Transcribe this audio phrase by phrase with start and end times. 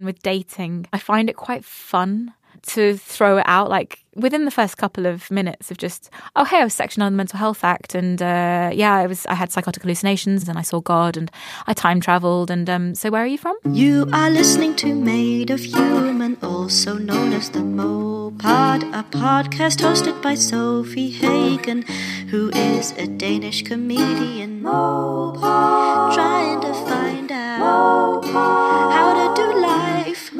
[0.00, 4.76] With dating, I find it quite fun to throw it out like within the first
[4.76, 7.94] couple of minutes of just oh hey I was Section 9 the Mental Health Act
[7.94, 11.30] and uh, yeah I was I had psychotic hallucinations and I saw God and
[11.66, 13.56] I time traveled and um, so where are you from?
[13.64, 20.20] You are listening to Made of Human, also known as the Mopod, a podcast hosted
[20.22, 21.82] by Sofie Hagen,
[22.28, 24.62] who is a Danish comedian.
[24.62, 29.39] Mopod, trying to find out Mopod, how to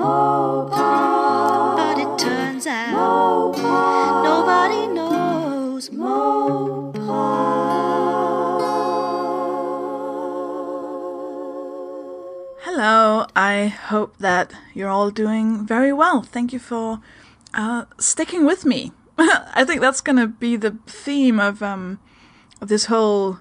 [0.01, 6.95] Mopod, but it turns out Mopod, nobody knows Mopod.
[12.63, 16.23] Hello, I hope that you're all doing very well.
[16.23, 17.01] Thank you for
[17.53, 18.93] uh, sticking with me.
[19.19, 21.99] I think that's gonna be the theme of um,
[22.63, 23.41] of this whole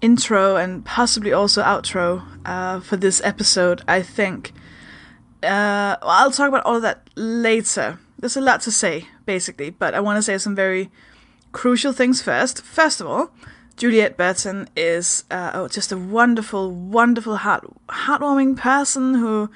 [0.00, 3.82] intro and possibly also outro uh, for this episode.
[3.88, 4.52] I think.
[5.42, 7.98] Uh, I'll talk about all of that later.
[8.18, 10.90] There's a lot to say, basically, but I want to say some very
[11.52, 12.62] crucial things first.
[12.62, 13.30] First of all,
[13.76, 19.50] Juliette Burton is uh, oh, just a wonderful, wonderful, heart heartwarming person who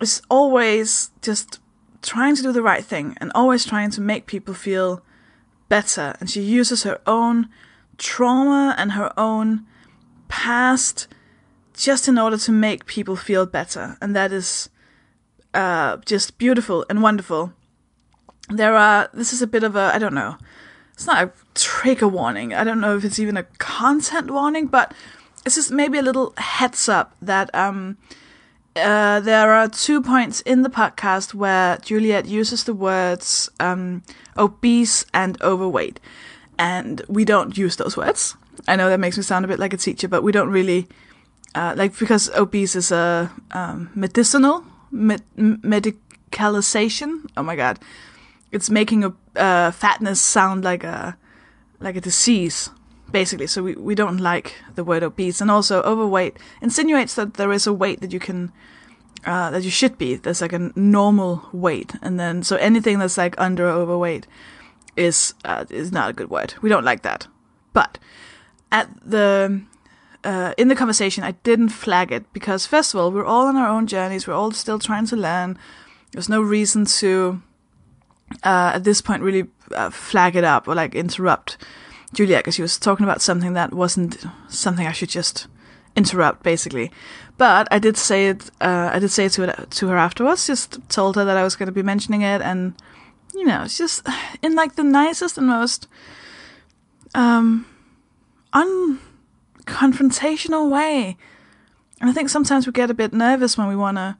[0.00, 1.60] is always just
[2.00, 5.02] trying to do the right thing and always trying to make people feel
[5.68, 6.14] better.
[6.20, 7.48] And she uses her own
[7.98, 9.66] trauma and her own
[10.28, 11.06] past
[11.74, 13.96] just in order to make people feel better.
[14.00, 14.70] And that is
[15.54, 17.52] uh, just beautiful and wonderful.
[18.48, 20.36] There are, this is a bit of a, I don't know,
[20.92, 22.54] it's not a trigger warning.
[22.54, 24.94] I don't know if it's even a content warning, but
[25.46, 27.96] it's just maybe a little heads up that um,
[28.76, 34.02] uh, there are two points in the podcast where Juliette uses the words um,
[34.36, 36.00] obese and overweight,
[36.58, 38.36] and we don't use those words.
[38.68, 40.88] I know that makes me sound a bit like a teacher, but we don't really
[41.54, 47.26] uh, like because obese is a um, medicinal med- medicalization.
[47.36, 47.78] Oh my god,
[48.52, 51.16] it's making a uh, fatness sound like a
[51.80, 52.70] like a disease
[53.14, 53.46] basically.
[53.46, 55.40] So we, we don't like the word obese.
[55.40, 58.52] And also overweight insinuates that there is a weight that you can
[59.24, 60.16] uh, that you should be.
[60.16, 61.94] There's like a normal weight.
[62.02, 64.26] And then so anything that's like under overweight
[64.96, 66.54] is uh, is not a good word.
[66.60, 67.28] We don't like that.
[67.72, 67.98] But
[68.70, 69.62] at the
[70.24, 73.56] uh, in the conversation i didn't flag it because first of all we're all on
[73.56, 75.58] our own journeys we're all still trying to learn
[76.12, 77.42] there's no reason to
[78.42, 81.56] uh, at this point really uh, flag it up or like interrupt
[82.14, 85.46] Juliette because she was talking about something that wasn't something I should just
[85.96, 86.90] interrupt basically.
[87.36, 88.50] But I did say it.
[88.60, 90.46] Uh, I did say it to to her afterwards.
[90.46, 92.74] Just told her that I was going to be mentioning it, and
[93.34, 94.06] you know, it's just
[94.42, 95.88] in like the nicest and most
[97.14, 97.66] um
[99.66, 101.16] unconfrontational way.
[102.00, 104.16] And I think sometimes we get a bit nervous when we want to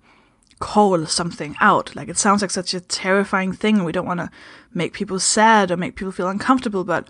[0.61, 1.95] call something out.
[1.95, 4.31] Like it sounds like such a terrifying thing, and we don't want to
[4.73, 6.85] make people sad or make people feel uncomfortable.
[6.85, 7.09] But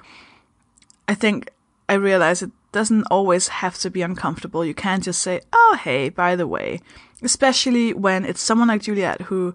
[1.09, 1.51] I think
[1.89, 4.65] I realize it doesn't always have to be uncomfortable.
[4.65, 6.81] You can't just say, "Oh, hey, by the way,"
[7.23, 9.55] especially when it's someone like Juliette who,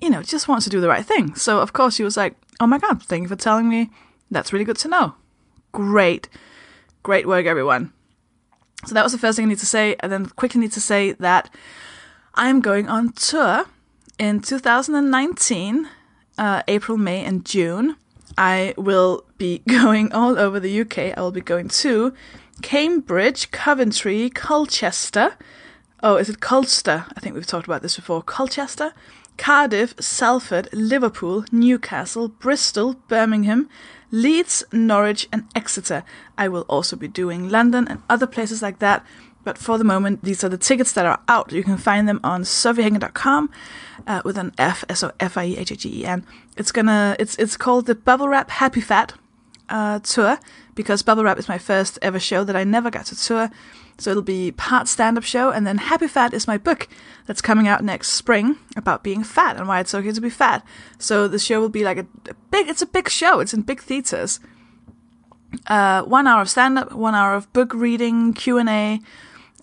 [0.00, 1.34] you know, just wants to do the right thing.
[1.34, 3.90] So of course she was like, "Oh my god, thank you for telling me.
[4.30, 5.14] That's really good to know.
[5.72, 6.28] Great,
[7.02, 7.92] great work, everyone."
[8.86, 10.80] So that was the first thing I need to say, and then quickly need to
[10.80, 11.54] say that
[12.34, 13.66] I'm going on tour
[14.18, 15.88] in 2019,
[16.38, 17.96] uh, April, May, and June.
[18.36, 21.16] I will be going all over the UK.
[21.16, 22.14] I will be going to
[22.62, 25.36] Cambridge, Coventry, Colchester.
[26.02, 27.04] Oh, is it Colchester?
[27.16, 28.22] I think we've talked about this before.
[28.22, 28.92] Colchester,
[29.36, 33.68] Cardiff, Salford, Liverpool, Newcastle, Bristol, Birmingham,
[34.12, 36.04] Leeds, Norwich, and Exeter.
[36.38, 39.04] I will also be doing London and other places like that.
[39.42, 41.50] But for the moment, these are the tickets that are out.
[41.50, 43.50] You can find them on sofiehagen.com
[44.06, 46.24] uh, with an F, S O F I E H H E N.
[46.56, 49.14] It's gonna, it's it's called the Bubble Wrap Happy Fat
[49.68, 50.38] uh, tour
[50.74, 53.50] because Bubble Wrap is my first ever show that I never got to tour.
[54.02, 56.88] So it'll be part stand up show, and then Happy Fat is my book
[57.26, 60.64] that's coming out next spring about being fat and why it's okay to be fat.
[60.98, 63.40] So the show will be like a, a big, it's a big show.
[63.40, 64.40] It's in big theaters.
[65.66, 69.00] Uh, one hour of stand up, one hour of book reading, Q and A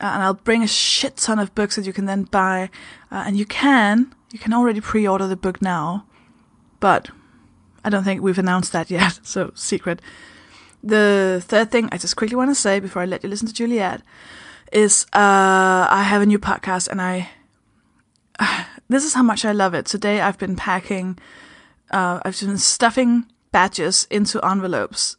[0.01, 2.69] uh, and I'll bring a shit ton of books that you can then buy.
[3.11, 6.05] Uh, and you can, you can already pre-order the book now,
[6.79, 7.09] but
[7.83, 10.01] I don't think we've announced that yet, so secret.
[10.83, 13.53] The third thing I just quickly want to say before I let you listen to
[13.53, 14.01] Juliette
[14.71, 17.29] is uh, I have a new podcast and I.
[18.89, 19.85] this is how much I love it.
[19.85, 21.19] Today I've been packing,
[21.91, 25.17] uh, I've been stuffing badges into envelopes,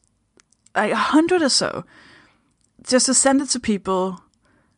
[0.75, 1.85] like a hundred or so,
[2.83, 4.23] just to send it to people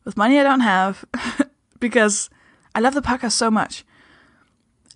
[0.04, 1.04] with money I don't have
[1.80, 2.28] because
[2.74, 3.84] I love the podcast so much.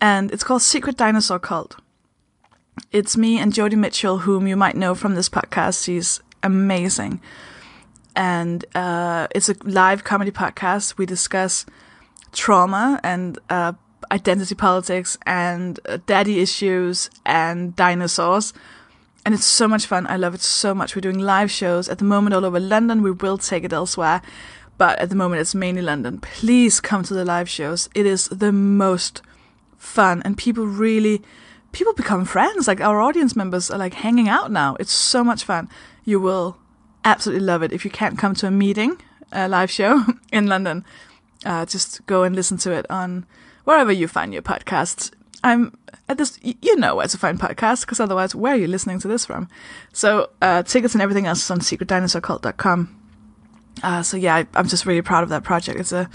[0.01, 1.77] And it's called Secret Dinosaur Cult.
[2.91, 5.83] It's me and Jodie Mitchell, whom you might know from this podcast.
[5.83, 7.21] She's amazing.
[8.15, 10.97] And uh, it's a live comedy podcast.
[10.97, 11.65] We discuss
[12.31, 13.73] trauma and uh,
[14.11, 18.53] identity politics and uh, daddy issues and dinosaurs.
[19.25, 20.07] And it's so much fun.
[20.07, 20.95] I love it so much.
[20.95, 23.01] We're doing live shows at the moment all over London.
[23.01, 24.21] We will take it elsewhere,
[24.77, 26.19] but at the moment it's mainly London.
[26.19, 27.89] Please come to the live shows.
[27.93, 29.21] It is the most
[29.77, 31.21] fun, and people really,
[31.71, 32.67] people become friends.
[32.67, 34.75] Like our audience members are like hanging out now.
[34.79, 35.69] It's so much fun.
[36.05, 36.57] You will
[37.05, 37.71] absolutely love it.
[37.71, 40.85] If you can't come to a meeting, a live show in London,
[41.45, 43.25] uh, just go and listen to it on
[43.63, 45.11] wherever you find your podcasts.
[45.43, 45.77] I'm
[46.09, 49.07] at this, you know where to find podcasts, because otherwise, where are you listening to
[49.07, 49.49] this from?
[49.93, 52.95] So, uh, tickets and everything else is on secretdinosaurcult.com.
[53.83, 55.79] Uh, so yeah, I, I'm just really proud of that project.
[55.79, 56.09] It's a,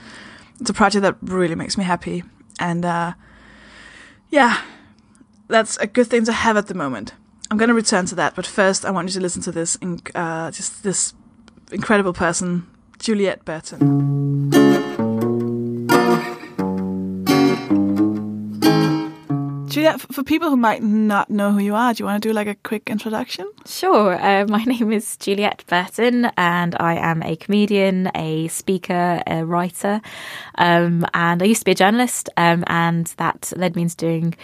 [0.61, 2.25] it's a project that really makes me happy,
[2.59, 3.13] and uh,
[4.31, 4.61] yeah,
[5.53, 7.13] that's a good thing to have at the moment.
[7.51, 9.77] I'm going to return to that, but first, I want you to listen to this,
[10.15, 11.13] uh, just this
[11.71, 12.67] incredible person,
[12.99, 14.51] Juliette Burton.
[19.93, 22.33] Juliette, for people who might not know who you are, do you want to do
[22.33, 23.51] like a quick introduction?
[23.67, 24.15] Sure.
[24.15, 30.01] Uh, my name is Juliette Burton, and I am a comedian, a speaker, a writer,
[30.57, 34.35] um, and I used to be a journalist, um, and that led me into doing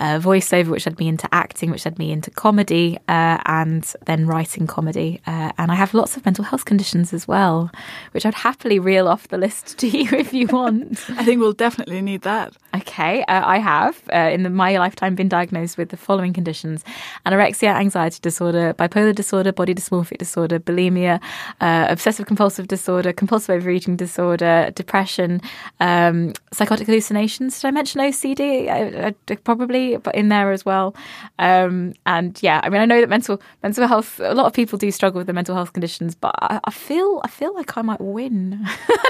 [0.00, 4.26] uh, voiceover, which led me into acting, which led me into comedy, uh, and then
[4.26, 5.20] writing comedy.
[5.26, 7.70] Uh, and I have lots of mental health conditions as well,
[8.12, 11.04] which I'd happily reel off the list to you if you want.
[11.10, 12.54] I think we'll definitely need that.
[12.74, 16.84] Okay, uh, I have uh, in the, my lifetime been diagnosed with the following conditions:
[17.24, 21.20] anorexia, anxiety disorder, bipolar disorder, body dysmorphic disorder, bulimia,
[21.60, 25.40] uh, obsessive compulsive disorder, compulsive overeating disorder, depression,
[25.80, 27.60] um, psychotic hallucinations.
[27.60, 28.68] Did I mention OCD?
[28.68, 30.94] I, I, probably, but in there as well.
[31.38, 34.20] Um, and yeah, I mean, I know that mental mental health.
[34.20, 37.20] A lot of people do struggle with the mental health conditions, but I, I feel
[37.24, 38.58] I feel like I might win.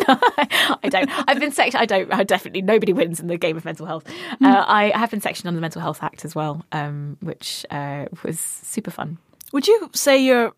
[0.08, 1.10] I don't.
[1.28, 1.82] I've been sectioned.
[1.82, 2.12] I don't.
[2.12, 4.04] I definitely nobody wins in the game of mental health.
[4.40, 4.46] Mm.
[4.46, 8.06] Uh, I have been sectioned on the Mental Health Act as well, um, which uh,
[8.24, 9.18] was super fun.
[9.52, 10.52] Would you say you're?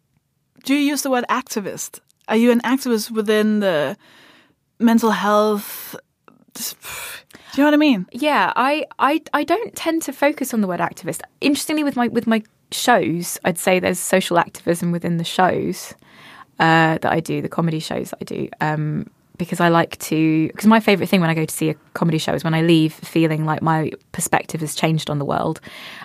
[0.64, 2.00] Do you use the word activist?
[2.28, 3.96] Are you an activist within the
[4.78, 5.94] mental health?
[6.54, 6.62] Do
[7.54, 8.06] you know what I mean?
[8.12, 11.20] Yeah, I, I, I don't tend to focus on the word activist.
[11.40, 15.94] Interestingly, with my with my shows, I'd say there's social activism within the shows
[16.58, 18.48] uh, that I do, the comedy shows that I do.
[18.60, 19.06] Um,
[19.40, 20.46] because I like to.
[20.48, 22.62] Because my favourite thing when I go to see a comedy show is when I
[22.62, 25.60] leave feeling like my perspective has changed on the world.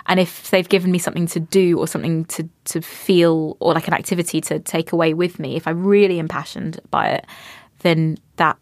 [0.06, 3.86] And if they've given me something to do or something to, to feel or like
[3.86, 7.26] an activity to take away with me, if I'm really impassioned by it,
[7.80, 8.56] then that.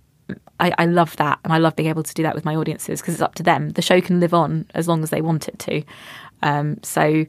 [0.60, 3.00] I, I love that, and I love being able to do that with my audiences
[3.00, 3.70] because it's up to them.
[3.70, 5.82] The show can live on as long as they want it to.
[6.42, 7.26] Um, so,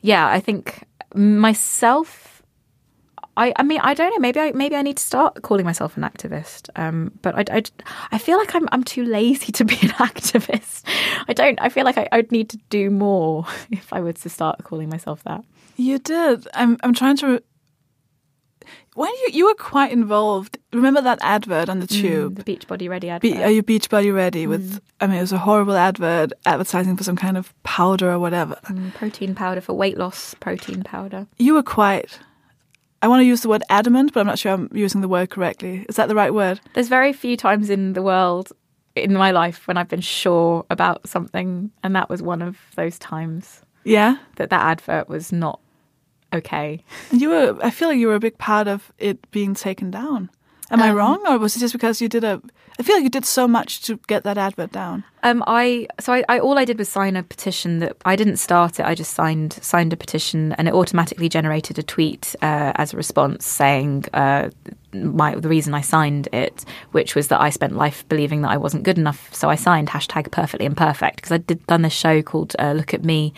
[0.00, 0.84] yeah, I think
[1.14, 2.33] myself
[3.36, 4.18] I, I mean, I don't know.
[4.18, 6.70] Maybe I maybe I need to start calling myself an activist.
[6.76, 7.62] Um, but I, I,
[8.12, 10.84] I feel like I'm I'm too lazy to be an activist.
[11.26, 11.60] I don't.
[11.60, 14.88] I feel like I, I'd need to do more if I were to start calling
[14.88, 15.44] myself that.
[15.76, 16.46] You did.
[16.54, 17.42] I'm I'm trying to.
[18.94, 20.58] When you you were quite involved.
[20.72, 23.32] Remember that advert on the tube, mm, the Beachbody Ready advert.
[23.32, 24.46] Be, are you Beachbody Ready?
[24.46, 24.80] With mm.
[25.00, 28.58] I mean, it was a horrible advert advertising for some kind of powder or whatever.
[28.66, 30.34] Mm, protein powder for weight loss.
[30.38, 31.26] Protein powder.
[31.38, 32.18] You were quite
[33.04, 35.28] I want to use the word adamant, but I'm not sure I'm using the word
[35.28, 35.84] correctly.
[35.90, 36.58] Is that the right word?
[36.72, 38.50] There's very few times in the world
[38.94, 42.98] in my life when I've been sure about something, and that was one of those
[42.98, 43.60] times.
[43.84, 45.60] Yeah, that that advert was not
[46.32, 46.82] okay.
[47.10, 49.90] And you were, I feel like you were a big part of it being taken
[49.90, 50.30] down.
[50.70, 52.40] Am um, I wrong, or was it just because you did a?
[52.78, 55.04] I feel like you did so much to get that advert down.
[55.24, 58.36] Um, I so I, I, all I did was sign a petition that I didn't
[58.36, 58.84] start it.
[58.84, 62.96] I just signed signed a petition, and it automatically generated a tweet uh, as a
[62.98, 64.50] response saying uh,
[64.92, 68.58] my the reason I signed it, which was that I spent life believing that I
[68.58, 69.34] wasn't good enough.
[69.34, 72.92] So I signed hashtag perfectly imperfect because I did done this show called uh, Look
[72.92, 73.32] at Me,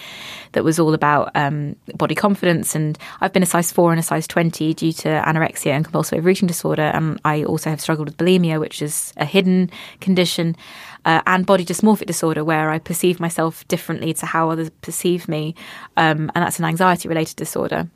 [0.52, 4.02] that was all about um, body confidence, and I've been a size four and a
[4.02, 8.16] size twenty due to anorexia and compulsive overeating disorder, and I also have struggled with
[8.16, 10.56] bulimia, which is a hidden condition.
[11.06, 15.54] Uh, and body dysmorphic disorder, where I perceive myself differently to how others perceive me,
[15.96, 17.88] um, and that's an anxiety related disorder.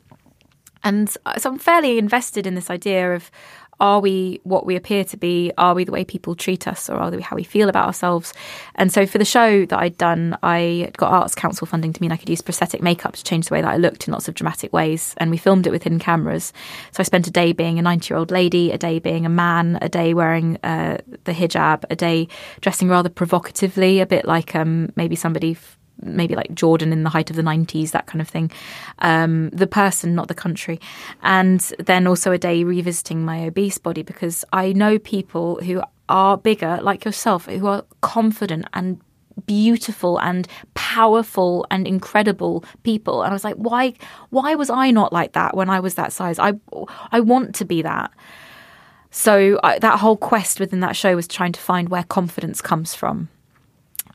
[0.83, 3.29] And so I'm fairly invested in this idea of
[3.81, 5.51] are we what we appear to be?
[5.57, 8.31] Are we the way people treat us, or are we how we feel about ourselves?
[8.75, 12.11] And so for the show that I'd done, I got Arts Council funding to mean
[12.11, 14.35] I could use prosthetic makeup to change the way that I looked in lots of
[14.35, 15.15] dramatic ways.
[15.17, 16.53] And we filmed it with hidden cameras.
[16.91, 19.29] So I spent a day being a 90 year old lady, a day being a
[19.29, 22.27] man, a day wearing uh, the hijab, a day
[22.61, 25.57] dressing rather provocatively, a bit like um, maybe somebody.
[26.01, 28.51] Maybe like Jordan in the height of the 90s, that kind of thing.
[28.99, 30.79] Um, the person, not the country.
[31.21, 36.37] And then also a day revisiting my obese body because I know people who are
[36.37, 39.01] bigger, like yourself, who are confident and
[39.45, 43.93] beautiful and powerful and incredible people and I was like why
[44.29, 46.53] why was I not like that when I was that size I
[47.11, 48.11] I want to be that
[49.09, 52.93] so I, that whole quest within that show was trying to find where confidence comes
[52.93, 53.29] from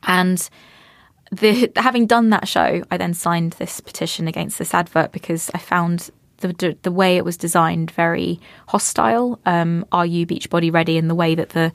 [0.04, 0.48] and
[1.32, 5.58] the, having done that show, I then signed this petition against this advert because I
[5.58, 9.40] found the the way it was designed very hostile.
[9.46, 10.98] Um, Are you beach body ready?
[10.98, 11.72] And the way that the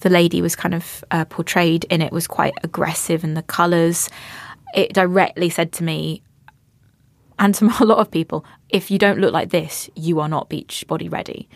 [0.00, 4.08] the lady was kind of uh, portrayed in it was quite aggressive, and the colours.
[4.74, 6.22] It directly said to me,
[7.38, 10.48] and to a lot of people, if you don't look like this, you are not
[10.48, 11.48] beach body ready.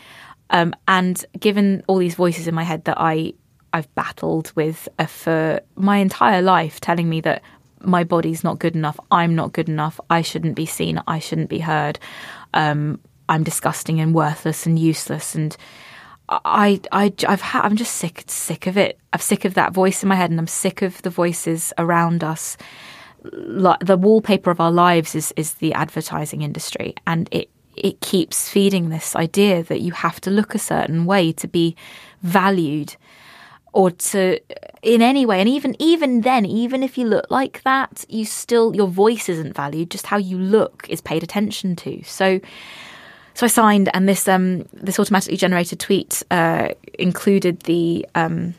[0.51, 3.35] Um, and given all these voices in my head that I
[3.75, 7.43] I've battled with uh, for my entire life, telling me that
[7.81, 11.51] my body's not good enough, I'm not good enough, I shouldn't be seen, I shouldn't
[11.51, 11.99] be heard,
[12.55, 15.57] um, I'm disgusting and worthless and useless, and
[16.29, 18.99] I, I, I've ha- I'm just sick, sick of it.
[19.13, 22.25] I'm sick of that voice in my head, and I'm sick of the voices around
[22.25, 22.57] us.
[23.23, 28.89] The wallpaper of our lives is is the advertising industry, and it it keeps feeding
[28.89, 31.77] this idea that you have to look a certain way to be
[32.23, 32.97] valued
[33.75, 34.39] or to
[34.83, 38.75] in any way and even even then even if you look like that you still
[38.75, 42.03] your voice isn't valued just how you look is paid attention to.
[42.05, 42.41] So
[43.35, 48.55] so I signed and this um this automatically generated tweet uh, included the um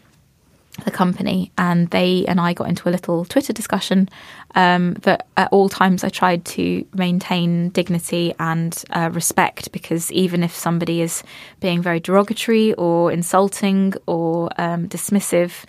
[0.83, 4.09] the company and they and I got into a little Twitter discussion
[4.55, 10.43] um, that at all times I tried to maintain dignity and uh, respect because even
[10.43, 11.23] if somebody is
[11.59, 15.63] being very derogatory or insulting or um, dismissive,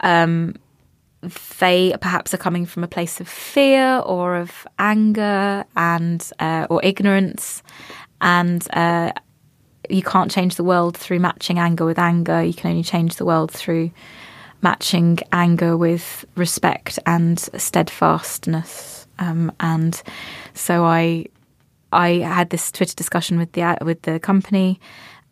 [0.00, 0.54] um,
[1.58, 6.80] they perhaps are coming from a place of fear or of anger and uh, or
[6.84, 7.62] ignorance.
[8.20, 9.12] And uh,
[9.88, 12.42] you can't change the world through matching anger with anger.
[12.42, 13.90] You can only change the world through
[14.62, 19.06] matching anger with respect and steadfastness.
[19.18, 20.00] Um, and
[20.54, 21.26] so I,
[21.92, 24.80] I had this Twitter discussion with the with the company,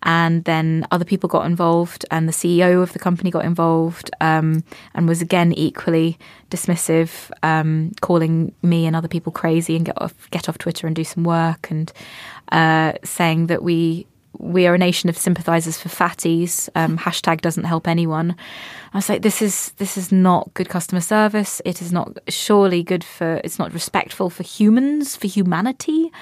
[0.02, 4.62] and then other people got involved, and the CEO of the company got involved, um,
[4.94, 6.18] and was again equally
[6.50, 10.94] dismissive, um, calling me and other people crazy and get off get off Twitter and
[10.94, 11.92] do some work, and
[12.52, 14.06] uh, saying that we
[14.38, 16.68] we are a nation of sympathizers for fatties.
[16.74, 18.36] Um, hashtag doesn't help anyone.
[18.92, 21.60] I was like, this is this is not good customer service.
[21.64, 23.40] It is not surely good for.
[23.44, 26.12] It's not respectful for humans, for humanity.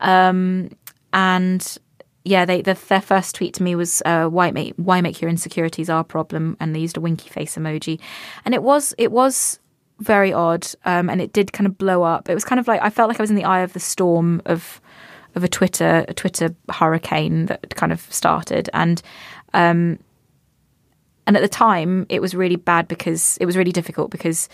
[0.00, 0.70] Um,
[1.12, 1.78] and
[2.24, 5.30] yeah, they the, their first tweet to me was uh, why make why make your
[5.30, 8.00] insecurities our problem, and they used a winky face emoji,
[8.44, 9.60] and it was it was
[10.00, 12.28] very odd, um, and it did kind of blow up.
[12.28, 13.80] It was kind of like I felt like I was in the eye of the
[13.80, 14.80] storm of
[15.34, 19.02] of a Twitter a Twitter hurricane that kind of started, and
[19.52, 19.98] um,
[21.26, 24.48] and at the time it was really bad because it was really difficult because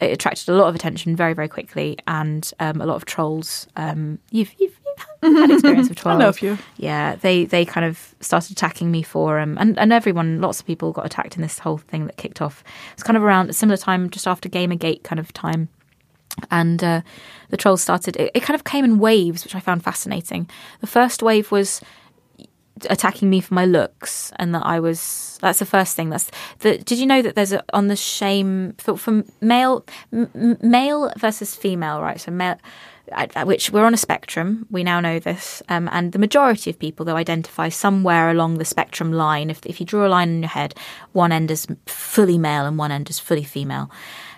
[0.00, 3.66] it attracted a lot of attention very very quickly and um, a lot of trolls.
[3.76, 4.78] Um, you've, you've
[5.22, 6.16] you've had experience with trolls.
[6.20, 6.58] I know a few.
[6.76, 10.66] Yeah, they they kind of started attacking me for um, and and everyone, lots of
[10.66, 12.64] people got attacked in this whole thing that kicked off.
[12.92, 15.68] It's kind of around a similar time, just after Gamergate kind of time
[16.50, 17.00] and uh,
[17.50, 18.16] the trolls started.
[18.16, 20.48] It, it, kind of came in waves, which I found fascinating.
[20.80, 21.80] The first wave was
[22.90, 25.38] attacking me for my looks, and that I was.
[25.40, 26.10] That's the first thing.
[26.10, 26.78] That's the.
[26.78, 31.54] Did you know that there's a on the shame for, for male m- male versus
[31.54, 32.20] female, right?
[32.20, 32.56] So male.
[33.12, 36.78] At which we're on a spectrum, we now know this, um, and the majority of
[36.78, 39.50] people though identify somewhere along the spectrum line.
[39.50, 40.74] If if you draw a line in your head,
[41.12, 43.90] one end is fully male and one end is fully female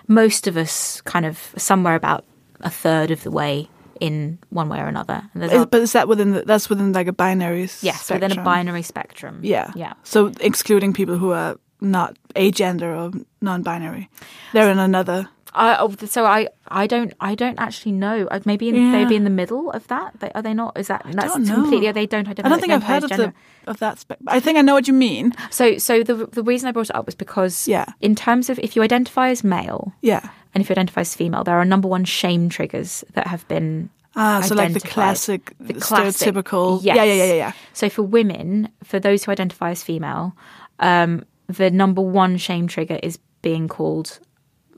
[0.07, 2.25] most of us kind of somewhere about
[2.61, 5.23] a third of the way in one way or another.
[5.35, 7.61] Is, but is that within the, that's within like a binary?
[7.81, 8.21] Yes, spectrum.
[8.21, 9.39] within a binary spectrum.
[9.43, 9.93] Yeah, yeah.
[10.03, 13.11] So excluding people who are not agender or
[13.41, 14.09] non-binary,
[14.53, 15.29] they're in another.
[15.53, 18.27] I, oh, so I, I don't I don't actually know.
[18.29, 18.91] Uh, maybe in, Yeah.
[18.91, 20.19] they'd be in the middle of that.
[20.19, 20.77] They, are they not?
[20.77, 21.91] Is that that's completely?
[21.91, 23.33] They don't I don't think I've heard of the
[23.65, 23.99] of that.
[23.99, 25.33] Spe- I think I know what you mean.
[25.49, 27.85] So so the the reason I brought it up was because Yeah.
[28.01, 30.21] in terms of if you identify as male Yeah.
[30.53, 33.89] and if you identify as female, there are number one shame triggers that have been
[34.15, 36.79] Ah, so like the classic, The classic, stereotypical.
[36.83, 36.95] yes.
[36.95, 37.51] Yeah, yeah, yeah, yeah, yeah.
[37.73, 40.35] So for women, for those who identify as female,
[40.79, 44.19] um, the number one shame trigger is being called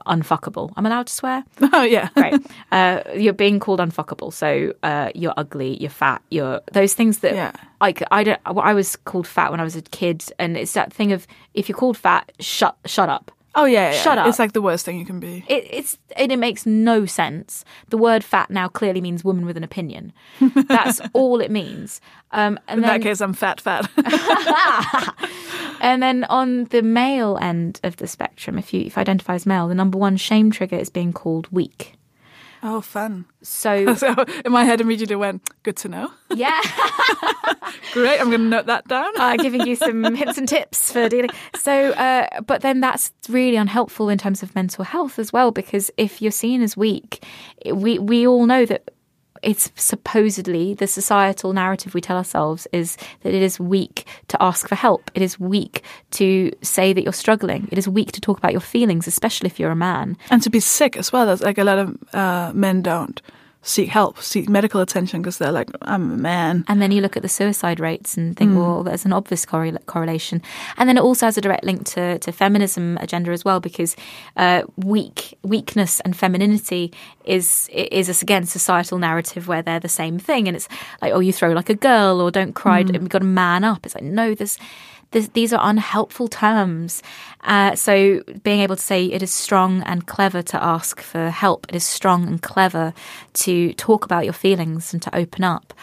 [0.07, 0.71] unfuckable.
[0.75, 1.43] I'm allowed to swear.
[1.73, 2.09] Oh, yeah.
[2.15, 2.35] Great.
[2.71, 4.33] Uh, you're being called unfuckable.
[4.33, 7.51] So uh, you're ugly, you're fat, you're those things that Yeah.
[7.79, 8.39] like I don't.
[8.45, 11.69] I was called fat when I was a kid, and it's that thing of if
[11.69, 13.31] you're called fat, shut shut up.
[13.59, 14.01] Oh, yeah, yeah.
[14.01, 14.27] Shut up.
[14.27, 15.43] It's like the worst thing you can be.
[15.47, 17.65] It, it's and it makes no sense.
[17.89, 20.13] The word "fat" now clearly means woman with an opinion.
[20.67, 22.01] That's all it means.
[22.31, 23.89] Um, and In then, that case, I'm fat, fat.
[25.81, 29.45] and then on the male end of the spectrum, if you if you identify as
[29.45, 31.93] male, the number one shame trigger is being called weak.
[32.63, 33.25] Oh, fun.
[33.41, 34.13] So So
[34.45, 36.11] in my head immediately went, good to know.
[36.33, 36.59] yeah,
[37.93, 39.11] Great, I'm going to note that down.
[39.19, 41.29] uh, giving you some hints and tips for dealing.
[41.55, 45.89] So, uh, but then that's really unhelpful in terms of mental health as well, because
[45.97, 47.23] if you're seen as weak,
[47.73, 48.91] we we all know that
[49.41, 54.67] it's supposedly the societal narrative we tell ourselves is that it is weak to ask
[54.67, 55.09] for help.
[55.13, 57.67] It is weak to say that you're struggling.
[57.71, 60.17] It is weak to talk about your feelings, especially if you're a man.
[60.29, 61.25] and to be sick as well.
[61.25, 63.21] That's like a lot of uh, men don't
[63.61, 66.63] seek help, seek medical attention because they're like, I'm a man.
[66.67, 69.77] And then you look at the suicide rates and think, well, there's an obvious correl-
[69.85, 70.41] correlation.
[70.77, 73.97] And then it also has a direct link to, to feminism agenda as well, because
[74.37, 76.93] uh, weak weakness and femininity
[77.25, 80.69] is is a, again societal narrative where they're the same thing, and it's
[81.01, 83.85] like, oh, you throw like a girl, or don't cry, you've got to man up.
[83.85, 84.57] It's like no, there's.
[85.11, 87.01] This, these are unhelpful terms.
[87.41, 91.65] Uh, so, being able to say it is strong and clever to ask for help,
[91.69, 92.93] it is strong and clever
[93.33, 95.73] to talk about your feelings and to open up.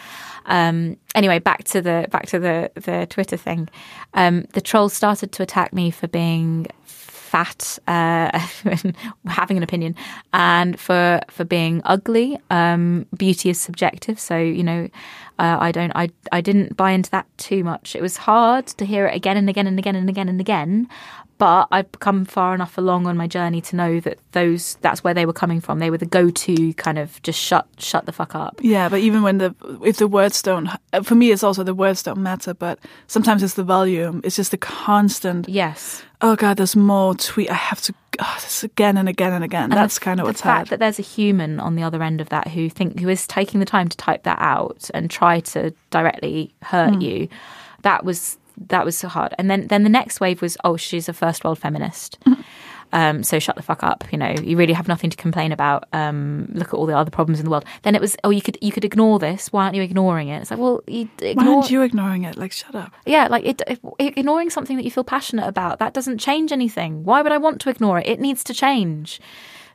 [0.45, 3.69] Um, anyway, back to the back to the the Twitter thing.
[4.13, 6.67] Um, the trolls started to attack me for being
[7.37, 8.39] fat, uh,
[9.27, 9.95] having an opinion,
[10.33, 12.39] and for for being ugly.
[12.49, 14.89] Um, beauty is subjective, so you know,
[15.39, 17.95] uh, I don't, I I didn't buy into that too much.
[17.95, 20.87] It was hard to hear it again and again and again and again and again.
[21.39, 25.13] But I've come far enough along on my journey to know that those that's where
[25.13, 25.77] they were coming from.
[25.77, 28.59] They were the go-to kind of just shut shut the fuck up.
[28.61, 29.53] Yeah, but even when the
[29.85, 32.55] if the words don't, uh, for me, it's also the words don't matter.
[32.55, 34.21] But sometimes it's the volume.
[34.23, 35.47] It's just the constant.
[35.47, 36.01] Yes.
[36.21, 37.51] Oh God, there's more tweet.
[37.51, 37.93] I have to.
[38.19, 39.65] Oh, this again and again and again.
[39.65, 40.67] And That's the- kind of the what's fact hard.
[40.69, 43.59] that there's a human on the other end of that who think who is taking
[43.59, 47.01] the time to type that out and try to directly hurt Hmm.
[47.01, 47.27] you.
[47.83, 49.33] That was that was so hard.
[49.37, 52.17] And then then the next wave was oh she's a first world feminist.
[52.23, 52.33] Hmm.
[52.93, 54.05] Um, so shut the fuck up.
[54.11, 55.85] You know, you really have nothing to complain about.
[55.93, 57.65] Um, look at all the other problems in the world.
[57.81, 59.51] Then it was, oh, you could you could ignore this.
[59.51, 60.41] Why aren't you ignoring it?
[60.41, 61.55] It's like, well, you Why ignore.
[61.55, 62.37] aren't you ignoring it?
[62.37, 62.93] Like, shut up.
[63.05, 67.03] Yeah, like it, it, ignoring something that you feel passionate about that doesn't change anything.
[67.03, 68.07] Why would I want to ignore it?
[68.07, 69.19] It needs to change.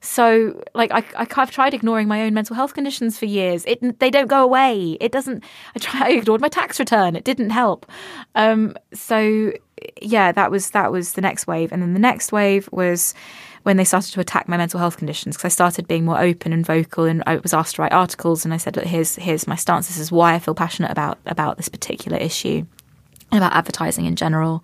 [0.04, 3.64] So, like, I, I, I've tried ignoring my own mental health conditions for years.
[3.66, 4.98] It, they don't go away.
[5.00, 5.44] It doesn't.
[5.76, 6.00] I try.
[6.08, 7.14] I ignored my tax return.
[7.14, 7.86] It didn't help.
[8.34, 9.52] Um, so,
[10.00, 13.14] yeah, that was that was the next wave, and then the next wave was
[13.62, 16.52] when they started to attack my mental health conditions because I started being more open
[16.52, 19.46] and vocal, and I was asked to write articles, and I said, Look, "Here's here's
[19.46, 19.86] my stance.
[19.86, 22.66] This is why I feel passionate about about this particular issue."
[23.38, 24.62] about advertising in general.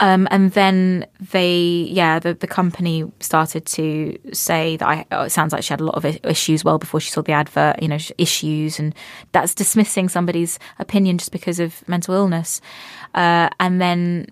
[0.00, 5.30] Um, and then they, yeah, the, the company started to say that I, oh, it
[5.30, 7.88] sounds like she had a lot of issues well before she saw the advert, you
[7.88, 8.78] know, issues.
[8.78, 8.94] And
[9.32, 12.62] that's dismissing somebody's opinion just because of mental illness.
[13.14, 14.26] Uh, and then,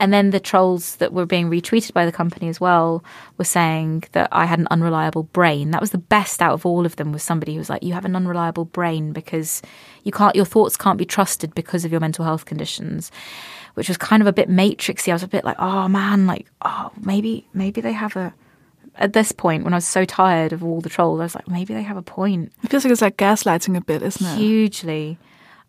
[0.00, 3.02] and then the trolls that were being retweeted by the company as well
[3.36, 5.72] were saying that I had an unreliable brain.
[5.72, 7.94] That was the best out of all of them was somebody who was like, you
[7.94, 9.60] have an unreliable brain because
[10.04, 13.10] you can't, your thoughts can't be trusted because of your mental health conditions,
[13.74, 15.08] which was kind of a bit matrixy.
[15.10, 18.32] I was a bit like, oh man, like, oh, maybe, maybe they have a,
[18.96, 21.48] at this point when I was so tired of all the trolls, I was like,
[21.48, 24.38] maybe they have a point It feels like it's like gaslighting a bit, isn't it?
[24.38, 25.18] hugely.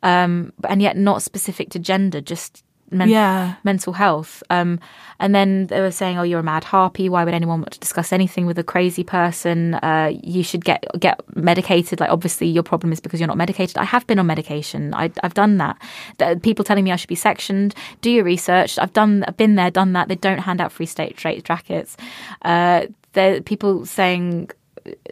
[0.03, 3.55] Um, and yet not specific to gender, just men- Yeah.
[3.63, 4.43] mental health.
[4.49, 4.79] Um,
[5.19, 7.09] and then they were saying, "Oh, you're a mad harpy.
[7.09, 9.73] Why would anyone want to discuss anything with a crazy person?
[9.75, 11.99] Uh, you should get get medicated.
[11.99, 13.77] Like, obviously, your problem is because you're not medicated.
[13.77, 14.93] I have been on medication.
[14.93, 15.77] I, I've done that.
[16.19, 17.73] The, people telling me I should be sectioned.
[18.01, 18.79] Do your research.
[18.79, 19.25] I've done.
[19.27, 20.07] I've been there, done that.
[20.07, 21.97] They don't hand out free state straight jackets.
[22.43, 24.51] Uh, there, people saying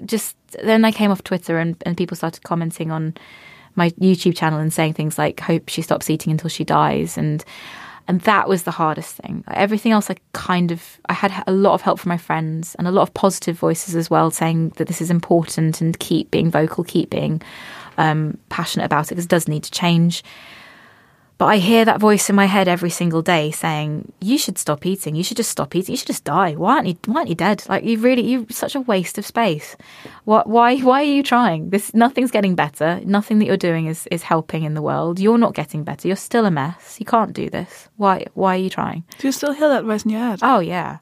[0.05, 3.13] just then I came off Twitter and, and people started commenting on
[3.77, 7.45] my YouTube channel and saying things like hope she stops eating until she dies and
[8.09, 9.43] and that was the hardest thing.
[9.49, 12.87] Everything else I kind of I had a lot of help from my friends and
[12.87, 16.49] a lot of positive voices as well saying that this is important and keep being
[16.49, 17.41] vocal, keep being
[17.97, 20.23] um, passionate about it because it does need to change.
[21.37, 24.87] But I hear that voice in my head every single day saying, "You should stop
[24.87, 25.15] eating.
[25.15, 25.93] You should just stop eating.
[25.93, 26.53] You should just die.
[26.53, 26.97] Why aren't you?
[27.05, 27.63] Why aren't you dead?
[27.69, 29.75] Like you really, you're such a waste of space.
[30.25, 30.47] What?
[30.47, 30.77] Why?
[30.79, 31.69] Why are you trying?
[31.69, 32.99] This nothing's getting better.
[33.05, 35.19] Nothing that you're doing is is helping in the world.
[35.19, 36.07] You're not getting better.
[36.07, 36.97] You're still a mess.
[36.99, 37.87] You can't do this.
[37.97, 38.25] Why?
[38.33, 39.03] Why are you trying?
[39.19, 40.39] Do you still hear that voice in your head?
[40.41, 40.97] Oh yeah,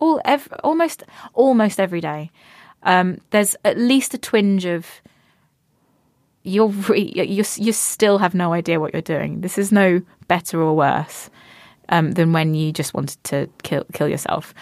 [0.00, 2.32] all ev- almost almost every day.
[2.82, 4.86] Um, there's at least a twinge of
[6.44, 9.40] you're re- you you still have no idea what you're doing.
[9.40, 11.30] This is no better or worse
[11.88, 14.54] um, than when you just wanted to kill kill yourself.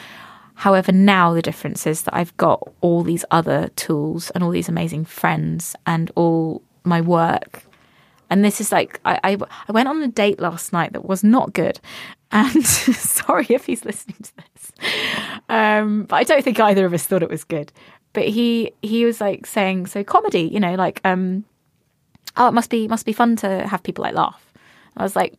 [0.54, 4.68] However, now the difference is that I've got all these other tools and all these
[4.68, 7.62] amazing friends and all my work.
[8.28, 9.38] And this is like I, I,
[9.68, 11.80] I went on a date last night that was not good,
[12.30, 14.72] and sorry if he's listening to this,
[15.48, 17.72] um, but I don't think either of us thought it was good.
[18.12, 21.44] But he he was like saying so comedy, you know, like um,
[22.36, 24.44] oh, it must be must be fun to have people like laugh.
[24.96, 25.34] I was like,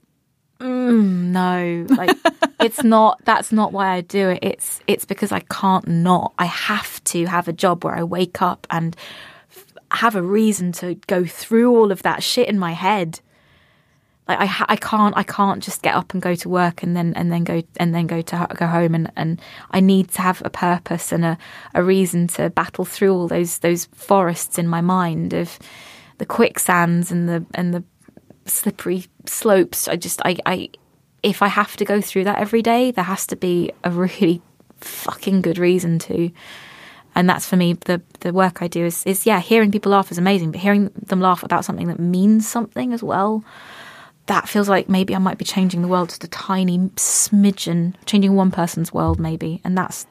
[0.59, 2.17] mm, no, like
[2.59, 3.23] it's not.
[3.25, 4.39] That's not why I do it.
[4.41, 6.33] It's it's because I can't not.
[6.37, 8.95] I have to have a job where I wake up and
[9.49, 13.19] f- have a reason to go through all of that shit in my head.
[14.27, 16.95] Like I, ha- I can't, I can't just get up and go to work and
[16.95, 20.21] then and then go and then go to go home and, and I need to
[20.21, 21.37] have a purpose and a,
[21.73, 25.59] a reason to battle through all those those forests in my mind of
[26.21, 27.83] the quicksands and the and the
[28.45, 29.87] slippery slopes.
[29.87, 30.69] I just I, I
[31.23, 34.39] if I have to go through that every day, there has to be a really
[34.81, 36.29] fucking good reason to.
[37.15, 40.11] And that's for me the the work I do is is yeah, hearing people laugh
[40.11, 43.43] is amazing, but hearing them laugh about something that means something as well.
[44.27, 48.35] That feels like maybe I might be changing the world just a tiny smidgen, changing
[48.35, 50.05] one person's world maybe, and that's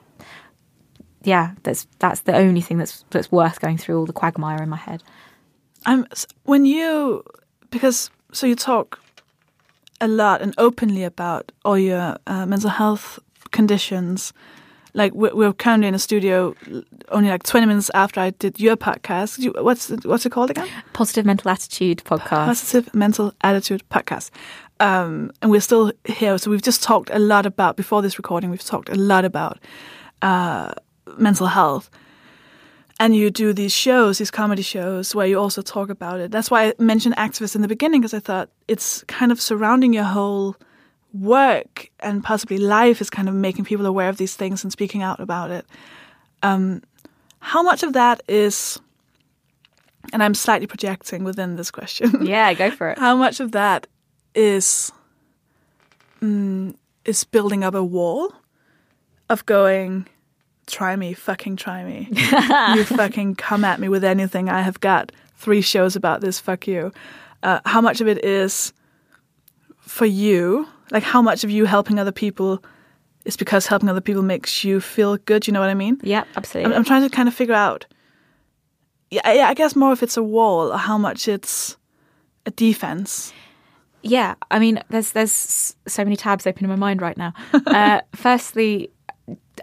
[1.22, 4.68] yeah, that's that's the only thing that's that's worth going through all the quagmire in
[4.68, 5.04] my head.
[5.86, 6.06] I'm
[6.44, 7.22] when you
[7.70, 9.00] because so you talk
[10.00, 13.18] a lot and openly about all your uh, mental health
[13.50, 14.32] conditions.
[14.92, 16.54] Like we're, we're currently in a studio,
[17.10, 19.38] only like twenty minutes after I did your podcast.
[19.38, 20.68] You, what's it, what's it called again?
[20.92, 22.46] Positive Mental Attitude podcast.
[22.46, 24.30] Positive Mental Attitude podcast.
[24.80, 28.50] Um, and we're still here, so we've just talked a lot about before this recording.
[28.50, 29.60] We've talked a lot about
[30.22, 30.72] uh,
[31.18, 31.90] mental health
[33.00, 36.30] and you do these shows, these comedy shows, where you also talk about it.
[36.30, 39.94] That's why I mentioned activists in the beginning, because I thought it's kind of surrounding
[39.94, 40.54] your whole
[41.14, 45.02] work and possibly life is kind of making people aware of these things and speaking
[45.02, 45.64] out about it.
[46.42, 46.82] Um,
[47.40, 48.78] how much of that is,
[50.12, 52.26] and I'm slightly projecting within this question.
[52.26, 52.98] Yeah, go for it.
[52.98, 53.86] how much of that
[54.34, 54.92] is
[56.20, 56.74] mm,
[57.06, 58.34] is building up a wall
[59.30, 60.06] of going
[60.70, 62.08] try me, fucking try me.
[62.10, 64.48] you fucking come at me with anything.
[64.48, 66.38] I have got three shows about this.
[66.38, 66.92] Fuck you.
[67.42, 68.72] Uh, how much of it is
[69.80, 70.68] for you?
[70.90, 72.62] Like, how much of you helping other people
[73.24, 75.46] is because helping other people makes you feel good?
[75.46, 76.00] You know what I mean?
[76.02, 76.72] Yeah, absolutely.
[76.72, 77.86] I'm, I'm trying to kind of figure out.
[79.10, 81.76] Yeah, yeah, I guess more if it's a wall or how much it's
[82.46, 83.32] a defense.
[84.02, 87.32] Yeah, I mean, there's there's so many tabs open in my mind right now.
[87.66, 88.90] Uh, firstly,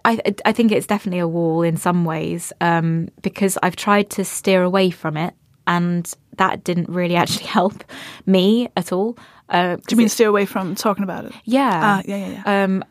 [0.05, 4.23] I I think it's definitely a wall in some ways um, because I've tried to
[4.23, 5.33] steer away from it,
[5.65, 7.83] and that didn't really actually help
[8.25, 9.17] me at all.
[9.49, 11.31] Uh, Do you mean steer away from talking about it?
[11.45, 12.63] yeah, Ah, yeah, yeah, yeah.
[12.63, 12.83] um,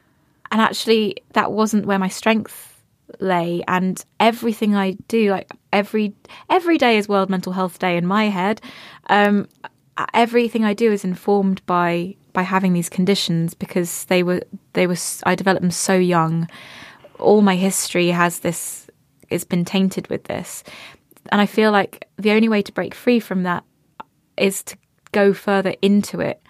[0.50, 2.82] and actually that wasn't where my strength
[3.20, 6.12] lay and everything i do like every
[6.50, 8.60] every day is world mental health day in my head
[9.08, 9.46] um,
[10.12, 14.40] everything i do is informed by by having these conditions because they were
[14.72, 16.48] they were i developed them so young
[17.18, 18.88] all my history has this
[19.28, 20.62] it's been tainted with this.
[21.32, 23.64] And i feel like the only way to break free from that
[24.36, 24.76] is to
[25.12, 26.40] go further into it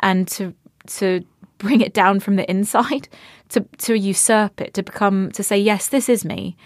[0.00, 0.54] and to
[0.86, 1.24] to
[1.58, 3.08] bring it down from the inside
[3.48, 6.56] to to usurp it to become to say yes this is me.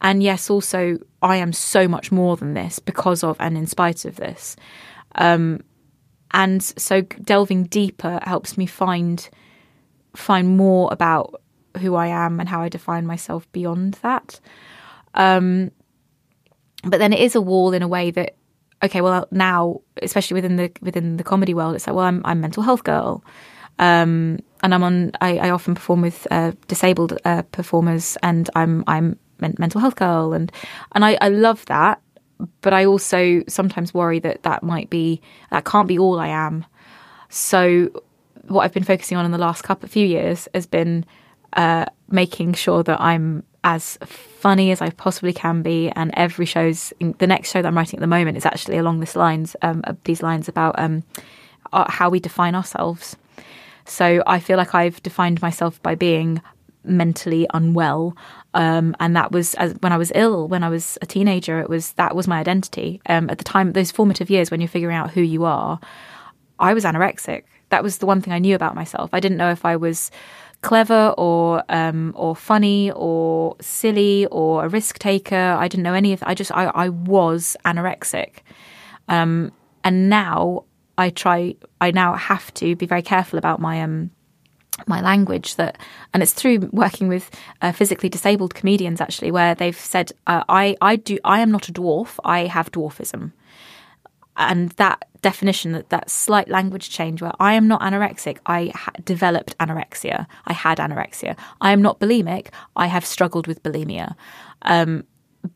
[0.00, 4.04] And yes also i am so much more than this because of and in spite
[4.04, 4.56] of this.
[5.14, 5.60] Um
[6.32, 9.28] and so delving deeper helps me find
[10.14, 11.40] find more about
[11.76, 14.40] who i am and how i define myself beyond that.
[15.14, 15.70] Um
[16.84, 18.36] but then it is a wall in a way that
[18.82, 22.40] okay well now especially within the within the comedy world it's like well i'm i'm
[22.40, 23.24] mental health girl.
[23.78, 28.84] Um and i'm on i, I often perform with uh, disabled uh, performers and i'm
[28.86, 30.50] i'm men- mental health girl and
[30.92, 32.00] and i i love that.
[32.60, 36.64] But i also sometimes worry that that might be that can't be all i am.
[37.28, 37.90] So
[38.46, 41.04] what i've been focusing on in the last couple few years has been
[41.54, 46.92] uh making sure that i'm as funny as I possibly can be, and every show's
[47.18, 49.82] the next show that I'm writing at the moment is actually along this lines, um,
[50.04, 51.02] these lines about um,
[51.72, 53.16] uh, how we define ourselves.
[53.84, 56.40] So I feel like I've defined myself by being
[56.84, 58.16] mentally unwell,
[58.54, 60.46] um, and that was as, when I was ill.
[60.46, 63.00] When I was a teenager, it was that was my identity.
[63.06, 65.80] Um, at the time, those formative years when you're figuring out who you are,
[66.58, 67.42] I was anorexic.
[67.70, 69.10] That was the one thing I knew about myself.
[69.12, 70.10] I didn't know if I was
[70.62, 75.56] clever or um, or funny or silly or a risk taker.
[75.58, 76.22] I didn't know any of.
[76.24, 78.38] I just I, I was anorexic,
[79.08, 79.52] um,
[79.84, 80.64] and now
[80.96, 81.54] I try.
[81.80, 84.10] I now have to be very careful about my um
[84.86, 85.76] my language that
[86.14, 87.30] and it's through working with
[87.62, 91.68] uh, physically disabled comedians actually where they've said uh, i i do i am not
[91.68, 93.32] a dwarf i have dwarfism
[94.38, 98.92] and that definition that that slight language change where i am not anorexic i ha-
[99.04, 100.26] developed anorexia.
[100.46, 101.36] I had anorexia.
[101.60, 102.48] I am not bulimic.
[102.76, 104.14] I have struggled with bulimia.
[104.62, 105.04] Um,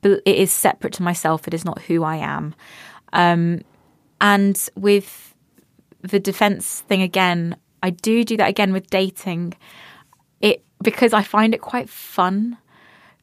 [0.00, 1.46] but it is separate to myself.
[1.46, 2.54] It is not who i am.
[3.12, 3.62] Um,
[4.20, 5.34] and with
[6.00, 9.54] the defense thing again I do do that again with dating.
[10.40, 12.58] It because I find it quite fun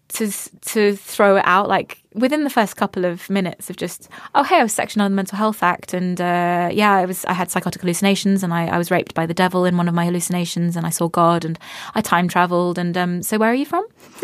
[0.10, 4.43] to to throw it out like within the first couple of minutes of just oh
[4.43, 7.34] hey I was sectioned on the Mental Health Act and uh, yeah I was I
[7.34, 10.05] had psychotic hallucinations and I, I was raped by the devil in one of my
[10.05, 11.58] hallucinations and I saw God and
[11.95, 13.86] I time traveled and um, so where are you from?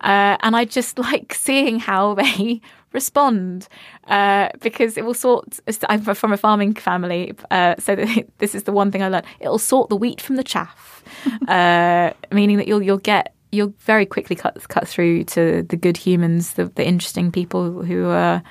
[0.00, 2.60] uh, and I just like seeing how they
[2.92, 3.68] respond
[4.08, 5.60] uh, because it will sort.
[5.88, 7.96] I'm from a farming family, uh, so
[8.38, 9.26] this is the one thing I learned.
[9.40, 11.02] It'll sort the wheat from the chaff,
[11.48, 15.96] uh, meaning that you'll you'll get you'll very quickly cut cut through to the good
[15.96, 18.42] humans, the, the interesting people who are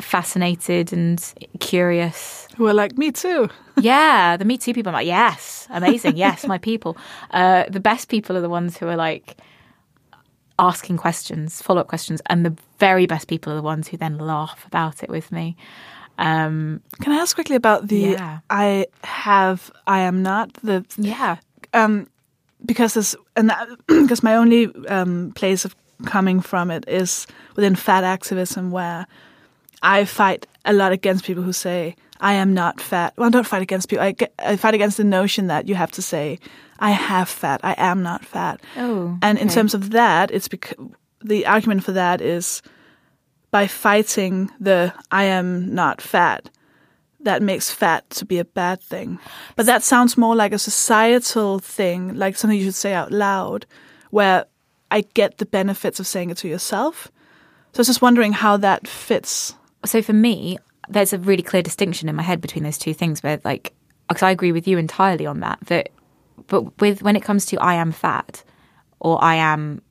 [0.00, 2.48] fascinated and curious.
[2.56, 3.48] Who are like me too.
[3.80, 4.90] yeah, the me too people.
[4.90, 6.96] I'm like, yes, amazing, yes, my people.
[7.30, 9.36] Uh, the best people are the ones who are like
[10.58, 14.18] asking questions, follow up questions, and the very best people are the ones who then
[14.18, 15.56] laugh about it with me.
[16.18, 18.40] Um, Can I ask quickly about the Yeah.
[18.50, 21.36] I have, I am not the yeah,
[21.72, 22.08] um,
[22.64, 25.74] because this and that, because my only um, place of
[26.06, 29.06] coming from it is within fat activism, where
[29.82, 33.14] I fight a lot against people who say I am not fat.
[33.16, 34.04] Well, I don't fight against people.
[34.04, 36.38] I, get, I fight against the notion that you have to say
[36.78, 37.60] I have fat.
[37.62, 38.60] I am not fat.
[38.76, 40.76] Oh, and in terms of that, it's because
[41.22, 42.62] the argument for that is
[43.50, 46.50] by fighting the I am not fat.
[47.22, 49.18] That makes fat to be a bad thing.
[49.56, 53.66] But that sounds more like a societal thing, like something you should say out loud,
[54.10, 54.46] where
[54.90, 57.10] I get the benefits of saying it to yourself.
[57.72, 59.54] So I was just wondering how that fits.
[59.84, 63.22] so for me, there's a really clear distinction in my head between those two things.
[63.22, 63.72] Where like,
[64.08, 65.60] because I agree with you entirely on that.
[65.66, 65.90] That,
[66.48, 68.42] but with when it comes to I am fat,
[68.98, 69.82] or I am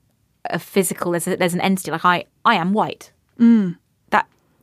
[0.46, 3.12] a physical, there's a, there's an entity like I I am white.
[3.38, 3.74] That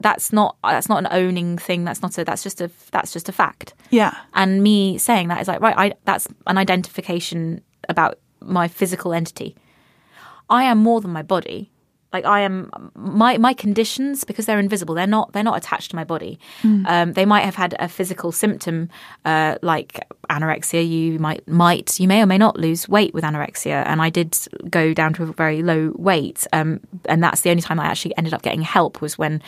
[0.00, 1.84] that's not that's not an owning thing.
[1.84, 3.74] That's not a that's just a that's just a fact.
[3.90, 4.16] Yeah.
[4.34, 9.56] And me saying that is like, right, I, that's an identification about my physical entity.
[10.48, 11.70] I am more than my body.
[12.12, 14.94] Like I am my my conditions because they're invisible.
[14.94, 16.38] They're not they're not attached to my body.
[16.86, 18.88] Um, they might have had a physical symptom
[19.24, 20.88] uh, like anorexia.
[20.88, 23.84] You might might you may or may not lose weight with anorexia.
[23.86, 24.38] And I did
[24.70, 26.46] go down to a very low weight.
[26.52, 29.42] Um, and that's the only time I actually ended up getting help was when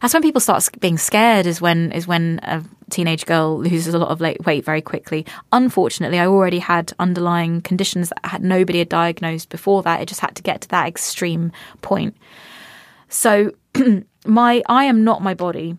[0.00, 3.98] that's when people start being scared is when is when a teenage girl loses a
[3.98, 5.26] lot of weight very quickly.
[5.52, 10.00] Unfortunately i already had underlying conditions that had nobody had diagnosed before that.
[10.00, 12.16] It just had to get to that extreme point.
[13.08, 13.52] So
[14.26, 15.76] my i am not my body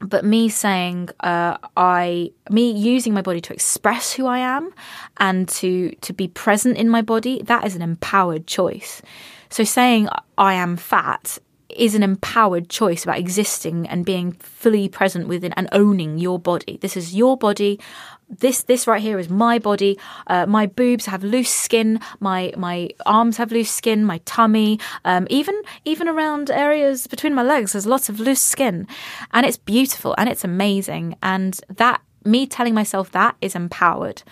[0.00, 4.72] but me saying uh, I me using my body to express who I am
[5.18, 9.02] and to to be present in my body that is an empowered choice.
[9.48, 11.38] So saying I am fat
[11.76, 16.78] is an empowered choice about existing and being fully present within and owning your body.
[16.80, 17.80] This is your body.
[18.28, 19.98] This this right here is my body.
[20.26, 22.00] Uh, my boobs have loose skin.
[22.20, 24.04] My my arms have loose skin.
[24.04, 28.86] My tummy, um, even even around areas between my legs, there's lots of loose skin,
[29.32, 31.16] and it's beautiful and it's amazing.
[31.22, 34.22] And that me telling myself that is empowered.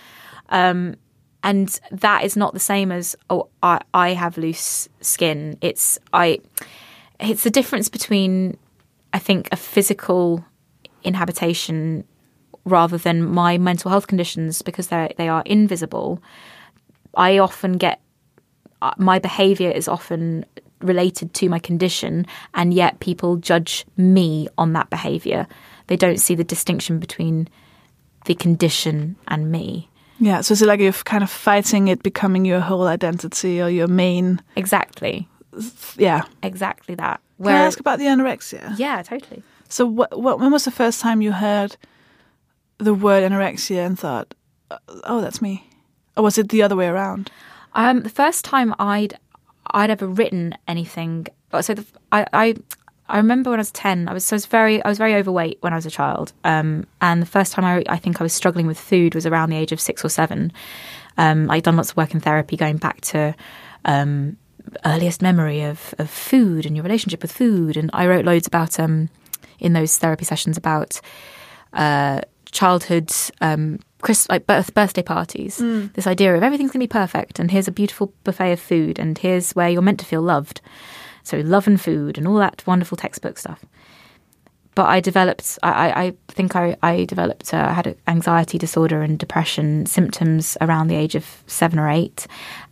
[0.49, 0.97] Um,
[1.43, 5.59] and that is not the same as oh I, I have loose skin.
[5.61, 6.41] It's I
[7.23, 8.57] it's the difference between
[9.13, 10.45] I think a physical
[11.05, 12.05] inhabitation
[12.65, 16.23] rather than my mental health conditions because they they are invisible.
[17.15, 18.01] I often get
[18.81, 20.45] uh, my behavior is often
[20.81, 25.47] related to my condition and yet people judge me on that behavior.
[25.87, 27.49] They don't see the distinction between
[28.25, 29.89] the condition and me.
[30.19, 30.41] Yeah.
[30.41, 34.41] So it's like you're kind of fighting it becoming your whole identity or your main.
[34.57, 35.29] Exactly.
[35.97, 36.23] Yeah.
[36.43, 37.21] Exactly that.
[37.43, 38.79] Can I ask about the anorexia?
[38.79, 39.43] yeah, totally.
[39.69, 41.77] So what, what, when was the first time you heard
[42.79, 44.35] the word anorexia and thought,
[45.05, 45.67] "Oh, that's me,"
[46.17, 47.31] or was it the other way around?
[47.75, 49.19] Um, the first time I'd
[49.71, 51.27] I'd ever written anything.
[51.61, 52.55] So the, I, I
[53.09, 54.09] I remember when I was ten.
[54.09, 56.33] I was so I was very I was very overweight when I was a child.
[56.45, 59.51] Um, and the first time I I think I was struggling with food was around
[59.51, 60.53] the age of six or seven.
[61.17, 63.35] Um, I'd done lots of work in therapy, going back to
[63.85, 64.37] um,
[64.85, 68.79] earliest memory of of food and your relationship with food, and I wrote loads about
[68.79, 69.09] um
[69.59, 71.01] in those therapy sessions about
[71.73, 75.59] uh, childhood um, Chris, like birth, birthday parties.
[75.95, 78.99] This idea of everything's going to be perfect, and here's a beautiful buffet of food,
[78.99, 80.61] and here's where you're meant to feel loved.
[81.23, 83.65] So love and food and all that wonderful textbook stuff.
[84.75, 89.19] But I developed, I, I, think I, I developed, uh, I had anxiety disorder and
[89.19, 92.27] depression symptoms around the age of seven or eight.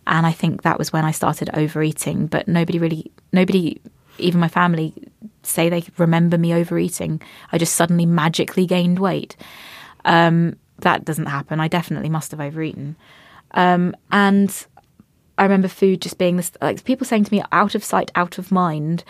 [0.07, 2.27] And I think that was when I started overeating.
[2.27, 3.83] But nobody really, nobody,
[4.17, 4.95] even my family,
[5.43, 7.21] say they remember me overeating.
[7.53, 9.37] I just suddenly magically gained weight.
[10.07, 11.61] Um, that doesn't happen.
[11.61, 12.97] I definitely must have overeaten.
[13.53, 14.67] Um, and
[15.37, 18.39] I remember food just being this, like people saying to me, out of sight, out
[18.39, 19.05] of mind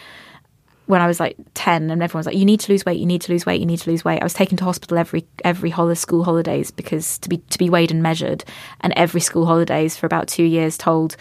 [0.90, 3.06] when I was like 10 and everyone was like, you need to lose weight, you
[3.06, 4.20] need to lose weight, you need to lose weight.
[4.20, 7.70] I was taken to hospital every, every hol- school holidays because to be, to be
[7.70, 8.44] weighed and measured
[8.80, 11.16] and every school holidays for about two years told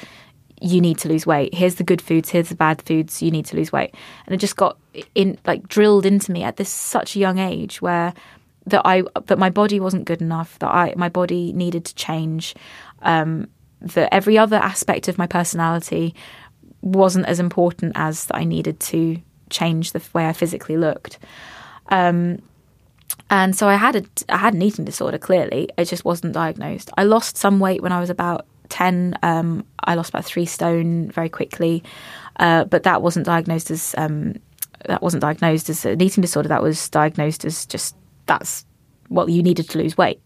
[0.60, 1.54] you need to lose weight.
[1.54, 3.94] Here's the good foods, here's the bad foods, you need to lose weight.
[4.26, 4.78] And it just got
[5.14, 8.14] in like drilled into me at this such a young age where
[8.66, 12.56] that I that my body wasn't good enough, that I my body needed to change,
[13.04, 13.48] um,
[13.82, 16.16] that every other aspect of my personality
[16.82, 21.20] wasn't as important as that I needed to change the way I physically looked.
[21.90, 22.42] Um,
[23.30, 25.18] and so I had a I had an eating disorder.
[25.18, 26.90] Clearly, it just wasn't diagnosed.
[26.98, 29.18] I lost some weight when I was about ten.
[29.24, 31.84] Um, I lost about three stone very quickly,
[32.40, 34.36] uh, but that wasn't diagnosed as um,
[34.88, 36.50] that wasn't diagnosed as an eating disorder.
[36.50, 38.66] That was diagnosed as just that's
[39.10, 40.22] well, you needed to lose weight.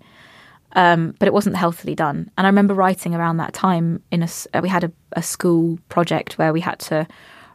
[0.76, 2.32] Um, but it wasn't healthily done.
[2.38, 6.38] And I remember writing around that time in a we had a, a school project
[6.38, 7.08] where we had to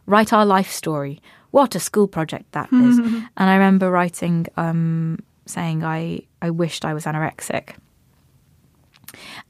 [0.05, 1.21] write our life story.
[1.51, 2.97] What a school project that is!
[3.37, 7.75] and I remember writing um, saying I I wished I was anorexic.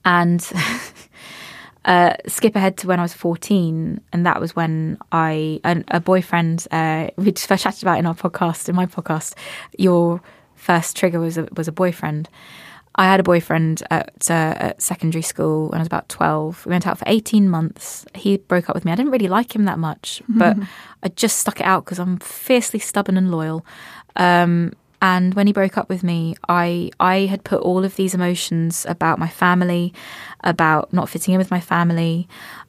[0.06, 0.48] And
[1.86, 6.00] uh, skip ahead to when I was 14, and that was when I, an, a
[6.00, 9.36] boyfriend, uh, we just first chatted about in our podcast, in my podcast,
[9.78, 10.22] your
[10.56, 12.30] first trigger was a, was a boyfriend.
[13.00, 16.66] I had a boyfriend at, uh, at secondary school when I was about 12.
[16.66, 18.06] We went out for 18 months.
[18.14, 18.92] He broke up with me.
[18.92, 20.58] I didn't really like him that much, but
[21.04, 23.66] I just stuck it out because I'm fiercely stubborn and loyal.
[24.18, 28.14] Um, and when he broke up with me, I I had put all of these
[28.14, 29.94] emotions about my family,
[30.44, 32.28] about not fitting in with my family,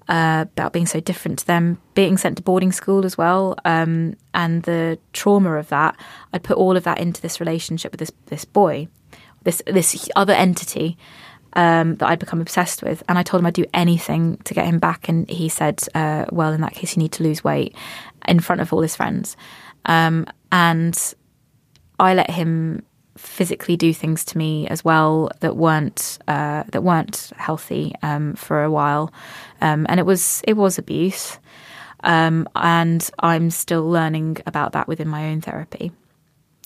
[0.08, 4.14] uh, about being so different to them, being sent to boarding school as well, um,
[4.32, 5.96] and the trauma of that.
[6.32, 8.86] I put all of that into this relationship with this this boy,
[9.42, 10.96] this this other entity
[11.54, 13.02] um, that I'd become obsessed with.
[13.08, 15.08] And I told him I'd do anything to get him back.
[15.08, 17.74] And he said, uh, "Well, in that case, you need to lose weight,"
[18.26, 19.36] in front of all his friends.
[19.86, 21.14] Um, and
[21.98, 22.82] I let him
[23.16, 28.62] physically do things to me as well that weren't uh, that weren't healthy um, for
[28.62, 29.12] a while,
[29.60, 31.38] um, and it was it was abuse,
[32.02, 35.92] um, and I'm still learning about that within my own therapy.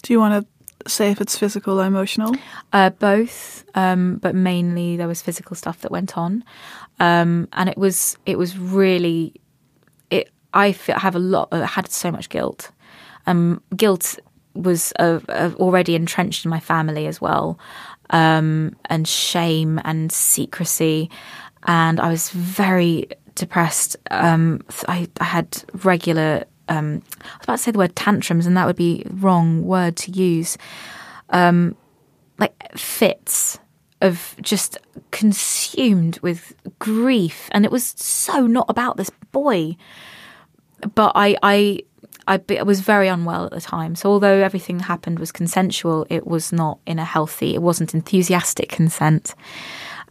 [0.02, 0.53] Do you want to
[0.86, 2.34] say if it's physical or emotional?
[2.72, 6.44] Uh, both, um, but mainly there was physical stuff that went on,
[7.00, 9.34] um, and it was it was really
[10.10, 10.30] it.
[10.52, 11.48] I feel, have a lot.
[11.52, 12.70] I had so much guilt.
[13.26, 14.18] Um, guilt
[14.54, 17.58] was uh, uh, already entrenched in my family as well,
[18.10, 21.10] um, and shame and secrecy,
[21.64, 23.96] and I was very depressed.
[24.10, 26.44] Um, I, I had regular.
[26.68, 29.96] Um, I was about to say the word tantrums, and that would be wrong word
[29.96, 30.56] to use.
[31.30, 31.76] Um,
[32.38, 33.58] like fits
[34.00, 34.78] of just
[35.10, 39.76] consumed with grief, and it was so not about this boy.
[40.94, 41.80] But I, I
[42.26, 43.94] I, I was very unwell at the time.
[43.94, 47.54] So although everything that happened was consensual, it was not in a healthy.
[47.54, 49.34] It wasn't enthusiastic consent.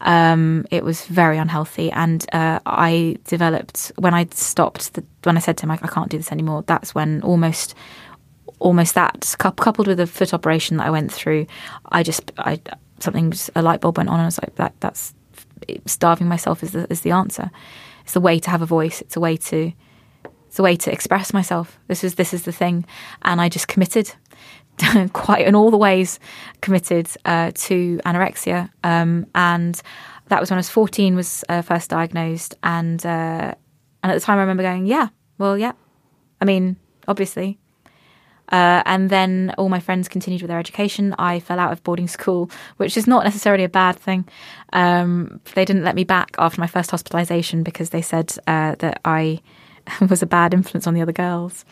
[0.02, 4.94] Um, it was very unhealthy, and uh, I developed when I stopped.
[4.94, 6.64] The, when I said to him, I, I can't do this anymore.
[6.68, 7.76] That's when almost,
[8.60, 11.48] almost that coupled with a foot operation that I went through,
[11.92, 12.60] I just I
[13.00, 15.14] something just, a light bulb went on, and I was like, that that's
[15.86, 17.50] starving myself is the is the answer.
[18.04, 19.02] It's the way to have a voice.
[19.02, 19.72] It's a way to
[20.48, 21.80] it's a way to express myself.
[21.88, 22.86] This is this is the thing,
[23.22, 24.14] and I just committed,
[25.14, 26.20] quite in all the ways,
[26.62, 28.70] committed uh, to anorexia.
[28.84, 29.82] Um, and
[30.28, 33.54] that was when I was fourteen, was uh, first diagnosed, and uh,
[34.02, 35.74] and at the time I remember going, yeah, well, yeah,
[36.42, 36.76] I mean,
[37.08, 37.60] obviously,
[38.52, 41.16] Uh, and then all my friends continued with their education.
[41.18, 44.28] I fell out of boarding school, which is not necessarily a bad thing.
[44.74, 49.00] Um, they didn't let me back after my first hospitalisation because they said uh, that
[49.06, 49.40] I
[50.10, 51.66] was a bad influence on the other girls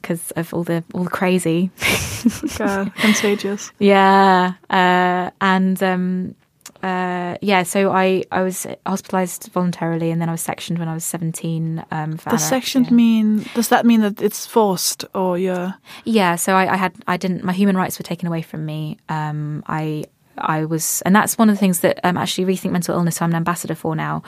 [0.00, 1.70] because of all the all the crazy.
[2.58, 3.72] God, contagious.
[3.78, 6.34] Yeah, uh, and um,
[6.82, 10.94] uh, yeah, so I I was hospitalised voluntarily, and then I was sectioned when I
[10.94, 11.84] was seventeen.
[11.90, 12.48] Um, for Does anorexia.
[12.48, 13.46] sectioned mean?
[13.54, 15.74] Does that mean that it's forced or you're?
[16.04, 18.98] Yeah, so I, I had I didn't my human rights were taken away from me.
[19.08, 20.04] Um, I
[20.38, 23.20] I was, and that's one of the things that um, actually rethink mental illness.
[23.20, 24.22] I'm an ambassador for now.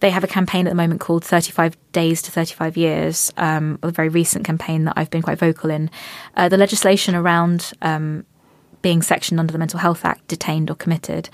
[0.00, 3.90] They have a campaign at the moment called 35 Days to 35 Years, um, a
[3.90, 5.90] very recent campaign that I've been quite vocal in.
[6.36, 8.26] Uh, the legislation around um,
[8.82, 11.30] being sectioned under the Mental Health Act, detained or committed,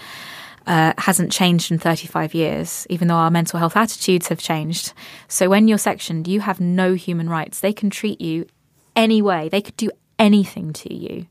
[0.67, 4.93] uh, hasn't changed in 35 years, even though our mental health attitudes have changed.
[5.27, 7.61] So when you're sectioned, you have no human rights.
[7.61, 8.47] They can treat you
[8.95, 11.27] any way, they could do anything to you.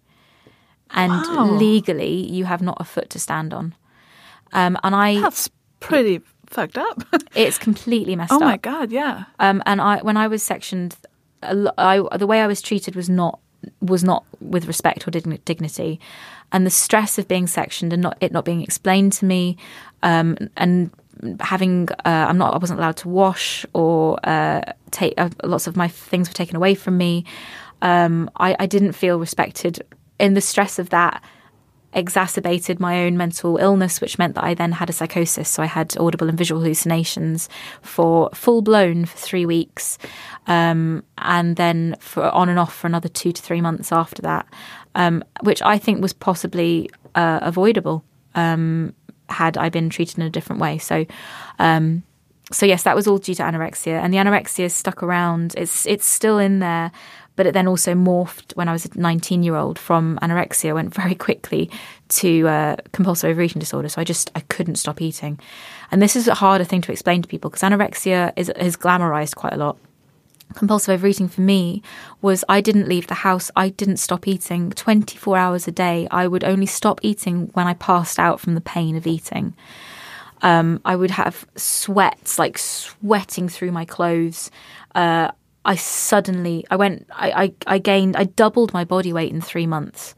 [0.94, 1.46] And Wow.
[1.46, 3.76] legally, you have not a foot to stand on.
[4.54, 7.04] Um, and I, That's pretty fucked up.
[7.36, 8.42] it's completely messed up.
[8.42, 8.50] oh up.
[8.50, 9.24] my god, yeah.
[9.39, 10.98] Um, and I, when I was sectioned,
[11.42, 13.39] I, the way I was treated was not
[13.80, 16.00] was not with respect or digni- dignity,
[16.52, 19.56] and the stress of being sectioned and not it not being explained to me,
[20.04, 20.92] um, and
[21.39, 24.62] having uh, I'm not I wasn't allowed to wash or uh,
[24.92, 27.24] take uh, lots of my things were taken away from me.
[27.84, 29.82] Um, I, I didn't feel respected
[30.22, 31.22] in the stress of that
[31.94, 35.50] exacerbated my own mental illness, which meant that I then had a psychosis.
[35.50, 37.50] So I had audible and visual hallucinations
[37.82, 39.98] for full blown for three weeks,
[40.48, 44.46] um, and then for on and off for another two to three months after that,
[44.96, 48.04] um, which I think was possibly uh, avoidable
[48.36, 48.94] um,
[49.30, 50.78] had I been treated in a different way.
[50.78, 51.06] So.
[51.60, 52.04] Um,
[52.54, 55.54] so yes, that was all due to anorexia, and the anorexia stuck around.
[55.56, 56.92] It's it's still in there,
[57.36, 60.94] but it then also morphed when I was a 19 year old from anorexia went
[60.94, 61.70] very quickly
[62.10, 63.90] to uh, compulsive overeating disorder.
[63.90, 65.40] So I just I couldn't stop eating,
[65.92, 69.36] and this is a harder thing to explain to people because anorexia is is glamorized
[69.36, 69.78] quite a lot.
[70.56, 71.82] Compulsive overeating for me
[72.22, 73.50] was I didn't leave the house.
[73.56, 76.10] I didn't stop eating 24 hours a day.
[76.12, 79.54] I would only stop eating when I passed out from the pain of eating
[80.42, 84.50] um, I would have sweats like sweating through my clothes.
[84.96, 85.32] Uh,
[85.64, 89.68] I suddenly, I went, I, I, I gained, I doubled my body weight in three
[89.68, 90.16] months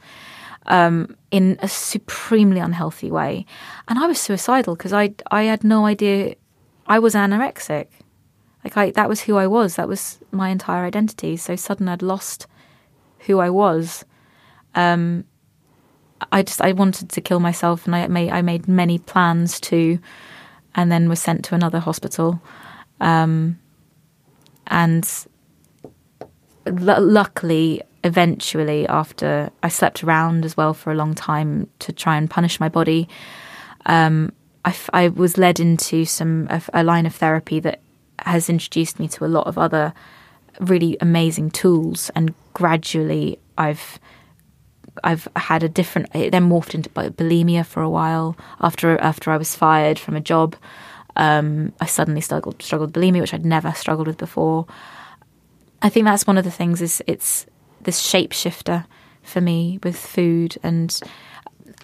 [0.68, 3.46] um, in a supremely unhealthy way,
[3.88, 6.36] and I was suicidal because I, I had no idea
[6.88, 7.88] I was anorexic.
[8.64, 9.76] Like I, that was who I was.
[9.76, 11.36] That was my entire identity.
[11.36, 12.48] So suddenly I'd lost
[13.20, 14.06] who I was.
[14.76, 15.26] Um,
[16.32, 20.00] I just I wanted to kill myself, and I made I made many plans to,
[20.76, 22.42] and then was sent to another hospital,
[23.02, 23.60] um,
[24.68, 25.28] and
[26.66, 32.18] lu luckily, eventually, after I slept around as well for a long time to try
[32.18, 33.08] and punish my body,
[33.86, 34.32] um,
[34.66, 37.82] I, f- I was led into some a, line of therapy that
[38.20, 39.94] has introduced me to a lot of other
[40.60, 44.00] really amazing tools, and gradually I've
[45.04, 46.10] I've had a different.
[46.16, 48.38] It then morphed into bulimia for a while.
[48.62, 50.56] After after I was fired from a job,
[51.16, 54.66] um, I suddenly struggled struggled bulimia, which I'd never struggled with before.
[55.84, 56.82] I think that's one of the things.
[56.82, 57.46] Is it's
[57.82, 58.86] this shapeshifter
[59.22, 60.98] for me with food, and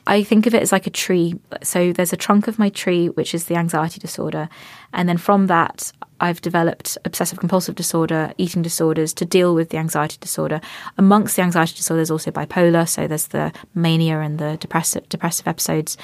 [0.08, 1.36] I think of it as like a tree.
[1.62, 4.50] So there's a trunk of my tree, which is the anxiety disorder,
[4.93, 5.91] and then from that,
[6.22, 10.62] I've developed obsessive compulsive disorder, eating disorders to deal with the anxiety disorder.
[10.97, 12.88] Amongst the anxiety disorder, there's also bipolar.
[12.88, 15.97] So there's the mania and the depressive depressive episodes,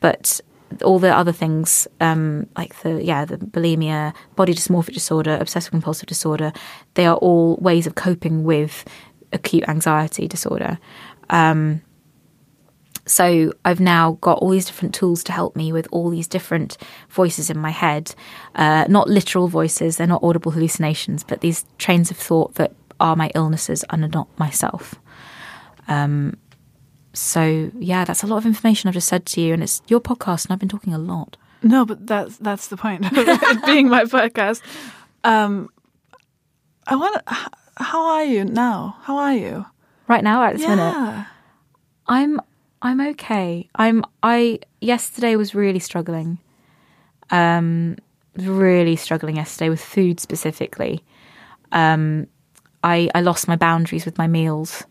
[0.00, 0.40] but
[0.84, 6.08] all the other things um, like the yeah the bulimia, body dysmorphic disorder, obsessive compulsive
[6.08, 6.52] disorder,
[6.94, 8.84] they are all ways of coping with
[9.32, 10.78] acute anxiety disorder.
[11.30, 11.82] Um,
[13.06, 16.76] so I've now got all these different tools to help me with all these different
[17.08, 18.14] voices in my head,
[18.54, 23.16] uh, not literal voices, they're not audible hallucinations, but these trains of thought that are
[23.16, 24.96] my illnesses and are not myself.
[25.88, 26.36] Um,
[27.18, 30.00] so yeah, that's a lot of information I've just said to you, and it's your
[30.00, 31.36] podcast, and I've been talking a lot.
[31.62, 34.62] No, but that's that's the point of it being my podcast.
[35.24, 35.68] Um,
[36.86, 37.22] I want.
[37.76, 38.96] How are you now?
[39.02, 39.66] How are you?
[40.08, 41.26] Right now, at this minute,
[42.06, 42.40] I'm
[42.82, 43.68] I'm okay.
[43.74, 46.38] I'm I yesterday was really struggling.
[47.30, 47.96] Um
[48.36, 51.04] really struggling yesterday with food specifically.
[51.72, 52.26] Um
[52.82, 54.84] I I lost my boundaries with my meals,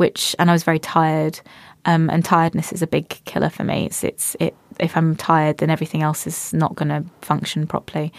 [0.00, 1.40] which and I was very tired.
[1.84, 3.86] Um and tiredness is a big killer for me.
[3.86, 8.12] It's it's it if I'm tired then everything else is not going to function properly.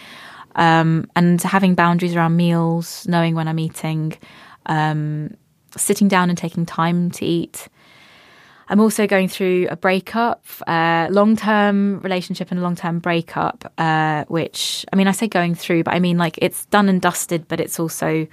[0.56, 4.14] Um and having boundaries around meals, knowing when I'm eating,
[4.68, 5.36] um
[5.76, 7.68] sitting down and taking time to eat.
[8.70, 13.72] I'm also going through a breakup, uh, long term relationship and a long term breakup,
[13.78, 17.02] uh, which I mean, I say going through, but I mean like it's done and
[17.02, 18.28] dusted, but it's also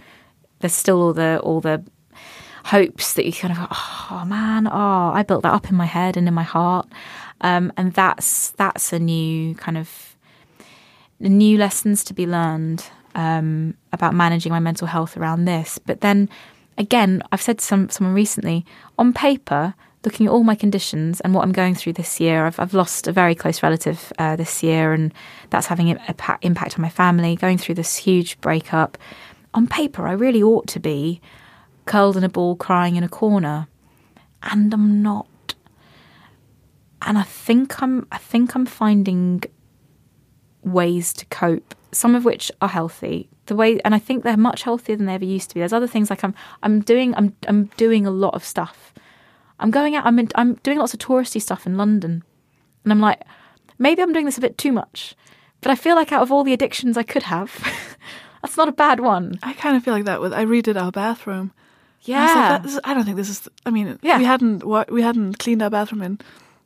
[0.61, 1.83] there's still all the all the
[2.69, 6.17] hopes that you kind of oh man, oh I built that up in my head
[6.17, 6.87] and in my heart,
[7.41, 10.17] um, and that's that's a new kind of
[11.21, 15.79] new lessons to be learned um, about managing my mental health around this.
[15.79, 16.29] But then
[16.77, 18.65] again, I've said to some, someone recently
[18.99, 22.61] on paper looking at all my conditions and what I'm going through this year, I've,
[22.61, 25.13] I've lost a very close relative uh, this year, and
[25.51, 25.99] that's having an
[26.43, 27.35] impact on my family.
[27.35, 28.97] Going through this huge breakup.
[29.55, 31.21] On paper, I really ought to be
[31.89, 33.67] curled in a ball, crying in a corner,
[34.43, 35.55] and I'm not.
[37.03, 38.07] And I think I'm.
[38.13, 39.43] I think I'm finding
[40.63, 41.75] ways to cope.
[41.91, 43.29] Some of which are healthy.
[43.47, 45.61] The way, and I think they're much healthier than they ever used to be.
[45.61, 46.35] There's other things like I'm.
[46.63, 47.15] I'm doing.
[47.17, 47.35] I'm.
[47.49, 48.93] I'm doing a lot of stuff
[49.61, 52.23] I'm going out, I'm, in, I'm doing lots of touristy stuff in London.
[52.85, 53.23] And I'm like,
[53.79, 55.15] maybe I'm doing this a bit too much.
[55.61, 57.53] But I feel like out of all the addictions I could have,
[58.43, 59.39] that's not a bad one.
[59.43, 61.53] I kind of feel like that with I redid our bathroom.
[62.03, 63.49] Yeah, I, like, I don't think this is.
[63.67, 64.19] I mean, yeah.
[64.19, 66.19] we hadn't we hadn't cleaned our bathroom in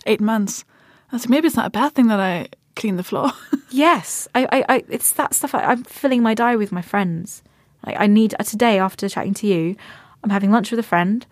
[0.07, 0.65] eight months.
[1.11, 3.33] I said maybe it's not a bad thing that I clean the floor.
[3.71, 5.55] yes, I, I, I, it's that stuff.
[5.55, 7.43] I, am filling my diary with my friends.
[7.85, 9.77] Like I need today after chatting to you,
[10.23, 11.27] I'm having lunch with a friend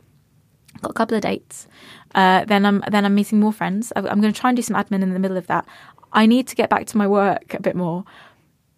[0.80, 1.66] got a couple of dates.
[2.14, 3.92] Uh, then I'm then I'm meeting more friends.
[3.94, 5.66] I'm going to try and do some admin in the middle of that.
[6.12, 8.04] I need to get back to my work a bit more,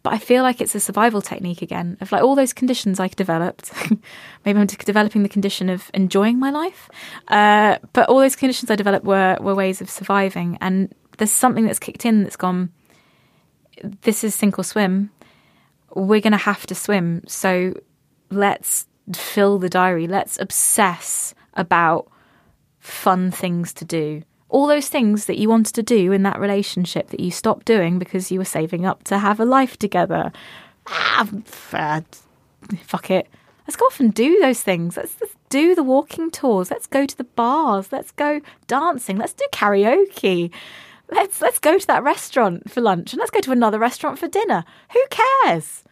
[0.02, 3.08] but I feel like it's a survival technique again of like all those conditions I
[3.08, 3.72] developed.
[4.44, 6.90] Maybe I'm developing the condition of enjoying my life,
[7.28, 10.58] uh, but all those conditions I developed were were ways of surviving.
[10.60, 12.72] And there's something that's kicked in that's gone.
[14.02, 15.10] This is sink or swim.
[15.94, 17.22] We're going to have to swim.
[17.26, 17.74] So
[18.30, 20.06] let's fill the diary.
[20.06, 22.10] Let's obsess about
[22.78, 24.22] fun things to do.
[24.52, 27.98] All those things that you wanted to do in that relationship that you stopped doing
[27.98, 30.30] because you were saving up to have a life together.
[30.86, 33.28] Ah, fuck it.
[33.66, 34.96] Let's go off and do those things.
[34.96, 36.70] Let's, let's do the walking tours.
[36.70, 37.92] Let's go to the bars.
[37.92, 39.16] Let's go dancing.
[39.16, 40.50] Let's do karaoke.
[41.10, 44.28] Let's let's go to that restaurant for lunch and let's go to another restaurant for
[44.28, 44.64] dinner.
[44.92, 45.84] Who cares?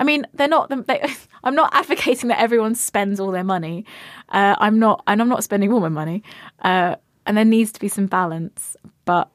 [0.00, 0.70] I mean, they're not.
[0.86, 1.02] They,
[1.44, 3.84] I'm not advocating that everyone spends all their money.
[4.30, 6.22] Uh, I'm not, and I'm not spending all my money.
[6.60, 6.96] Uh,
[7.26, 8.76] and there needs to be some balance.
[9.04, 9.28] But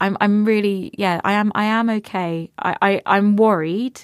[0.00, 2.50] I'm, I'm really, yeah, I am, I am okay.
[2.58, 4.00] I, I I'm worried.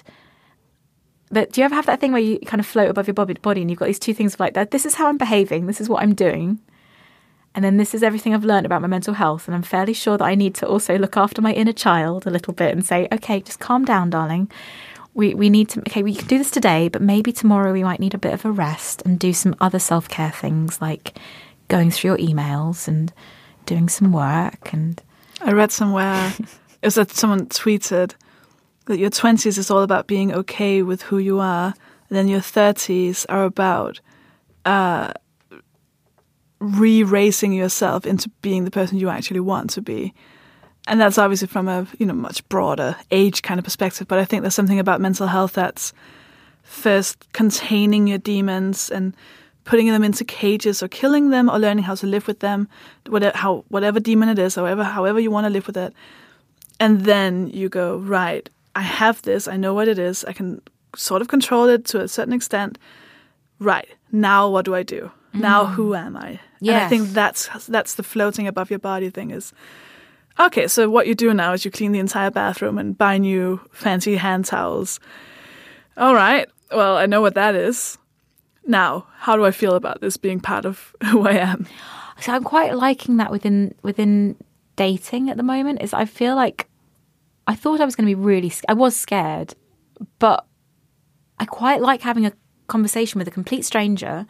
[1.29, 3.33] That do you ever have that thing where you kind of float above your body,
[3.35, 4.71] body and you've got these two things of like that?
[4.71, 5.67] This is how I'm behaving.
[5.67, 6.59] This is what I'm doing.
[7.53, 9.47] And then this is everything I've learned about my mental health.
[9.47, 12.29] And I'm fairly sure that I need to also look after my inner child a
[12.29, 14.49] little bit and say, okay, just calm down, darling
[15.13, 17.99] we, we need to, okay, we can do this today, but maybe tomorrow we might
[17.99, 21.17] need a bit of a rest and do some other self care things like
[21.71, 23.13] going through your emails and
[23.65, 24.73] doing some work.
[24.73, 25.01] And
[25.39, 28.13] I read somewhere, it was that someone tweeted
[28.87, 31.73] that your 20s is all about being okay with who you are,
[32.09, 34.01] and then your 30s are about
[34.65, 35.13] uh,
[36.59, 40.13] re raising yourself into being the person you actually want to be
[40.87, 44.25] and that's obviously from a you know much broader age kind of perspective but i
[44.25, 45.91] think there's something about mental health that's
[46.61, 49.15] first containing your demons and
[49.63, 52.67] putting them into cages or killing them or learning how to live with them
[53.07, 55.93] whatever how whatever demon it is however however you want to live with it
[56.79, 60.61] and then you go right i have this i know what it is i can
[60.95, 62.77] sort of control it to a certain extent
[63.59, 65.39] right now what do i do mm.
[65.39, 66.75] now who am i yes.
[66.75, 69.53] and i think that's that's the floating above your body thing is
[70.39, 73.59] Okay, so what you do now is you clean the entire bathroom and buy new
[73.71, 74.99] fancy hand towels.
[75.97, 77.97] All right, well, I know what that is.
[78.65, 81.67] Now, how do I feel about this being part of who I am?
[82.19, 84.35] So I'm quite liking that within within
[84.75, 85.81] dating at the moment.
[85.81, 86.69] Is I feel like
[87.47, 88.51] I thought I was going to be really.
[88.69, 89.55] I was scared,
[90.19, 90.45] but
[91.39, 92.33] I quite like having a
[92.67, 94.25] conversation with a complete stranger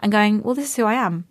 [0.00, 1.26] and going, "Well, this is who I am,"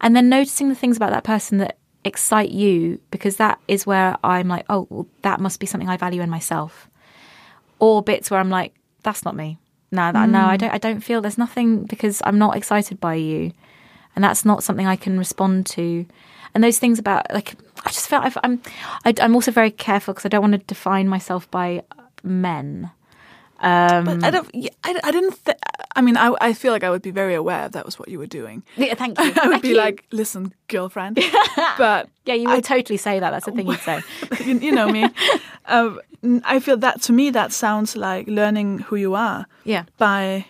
[0.00, 4.16] and then noticing the things about that person that excite you because that is where
[4.24, 6.88] I'm like, oh, well, that must be something I value in myself.
[7.78, 9.58] Or bits where I'm like, that's not me.
[9.92, 10.32] No, that, mm.
[10.32, 10.60] no, I mm.
[10.60, 10.70] don't.
[10.74, 13.52] I don't feel there's nothing because I'm not excited by you,
[14.16, 16.06] and that's not something I can respond to.
[16.54, 18.60] And those things about like, I just felt i I'm,
[19.04, 21.82] I, I'm also very careful because I don't want to define myself by
[22.22, 22.90] men.
[23.62, 24.50] Um, but I don't.
[24.84, 25.44] I, I didn't.
[25.44, 25.56] Th-
[25.94, 28.08] I mean, I, I feel like I would be very aware if that was what
[28.08, 28.62] you were doing.
[28.76, 29.24] Yeah, thank you.
[29.42, 29.76] I would thank be you.
[29.76, 31.16] like, listen, girlfriend.
[31.78, 33.30] but yeah, you would I, totally say that.
[33.30, 34.02] That's the thing you'd say.
[34.44, 35.08] you, you know me.
[35.66, 36.00] Um,
[36.44, 39.46] I feel that to me that sounds like learning who you are.
[39.64, 39.84] Yeah.
[39.96, 40.46] By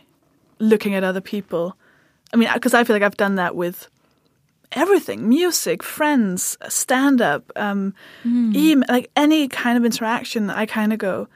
[0.59, 1.77] looking at other people
[2.33, 3.89] I mean, because I feel like I've done that with
[4.73, 7.95] everything music, friends, stand up, um,
[8.25, 10.49] email, like any kind of interaction.
[10.49, 11.29] I kind of go,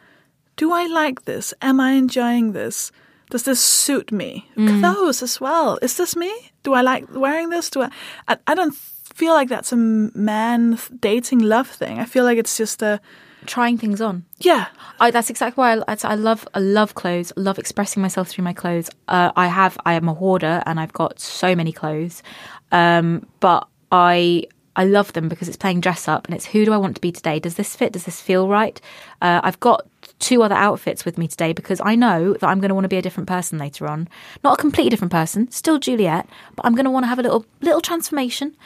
[0.56, 1.54] do I like this?
[1.62, 2.90] Am I enjoying this?
[3.30, 4.48] Does this suit me?
[4.54, 5.78] Clothes as well.
[5.82, 6.32] Is this me?
[6.62, 7.70] Do I like wearing this?
[7.70, 7.90] Do I?
[8.28, 11.98] I, I don't feel like that's a man dating love thing.
[11.98, 13.00] I feel like it's just a
[13.44, 14.24] Trying things on.
[14.38, 14.66] yeah.
[14.98, 17.32] I, that's exactly why I, I love I love clothes.
[17.36, 18.90] Love expressing myself through my clothes.
[19.06, 22.22] Uh, I have I am a hoarder and I've got so many clothes,
[22.72, 24.44] um, but I
[24.74, 27.00] I love them because it's playing dress up and it's who do I want to
[27.00, 27.38] be today?
[27.38, 27.92] Does this fit?
[27.92, 28.80] Does this feel right?
[29.22, 29.86] Uh, I've got
[30.18, 32.88] two other outfits with me today because I know that I'm going to want to
[32.88, 34.08] be a different person later on.
[34.42, 37.22] Not a completely different person, still Juliette, but I'm going to want to have a
[37.22, 38.56] little little transformation.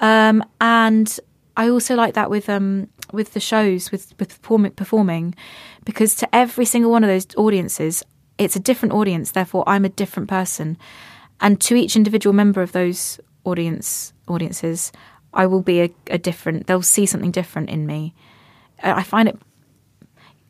[0.00, 1.18] Um, and
[1.56, 5.34] I also like that with um with the shows with with performing, performing
[5.84, 8.02] because to every single one of those audiences
[8.38, 10.76] it's a different audience therefore I'm a different person
[11.40, 14.90] and to each individual member of those audience audiences
[15.32, 18.14] I will be a, a different they'll see something different in me
[18.82, 19.38] I find it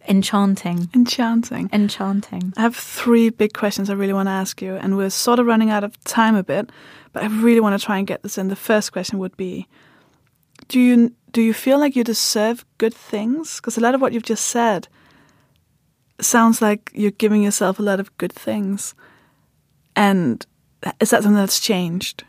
[0.06, 1.70] enchanting Enchanting.
[1.72, 5.38] enchanting I have three big questions I really want to ask you, and we're sort
[5.38, 6.70] of running out of time a bit,
[7.12, 8.48] but I really want to try and get this in.
[8.48, 9.66] The first question would be
[10.68, 13.56] Do you do you feel like you deserve good things?
[13.56, 14.88] Because a lot of what you've just said
[16.20, 18.94] sounds like you're giving yourself a lot of good things.
[19.96, 20.46] And
[21.00, 22.24] is that something that's changed?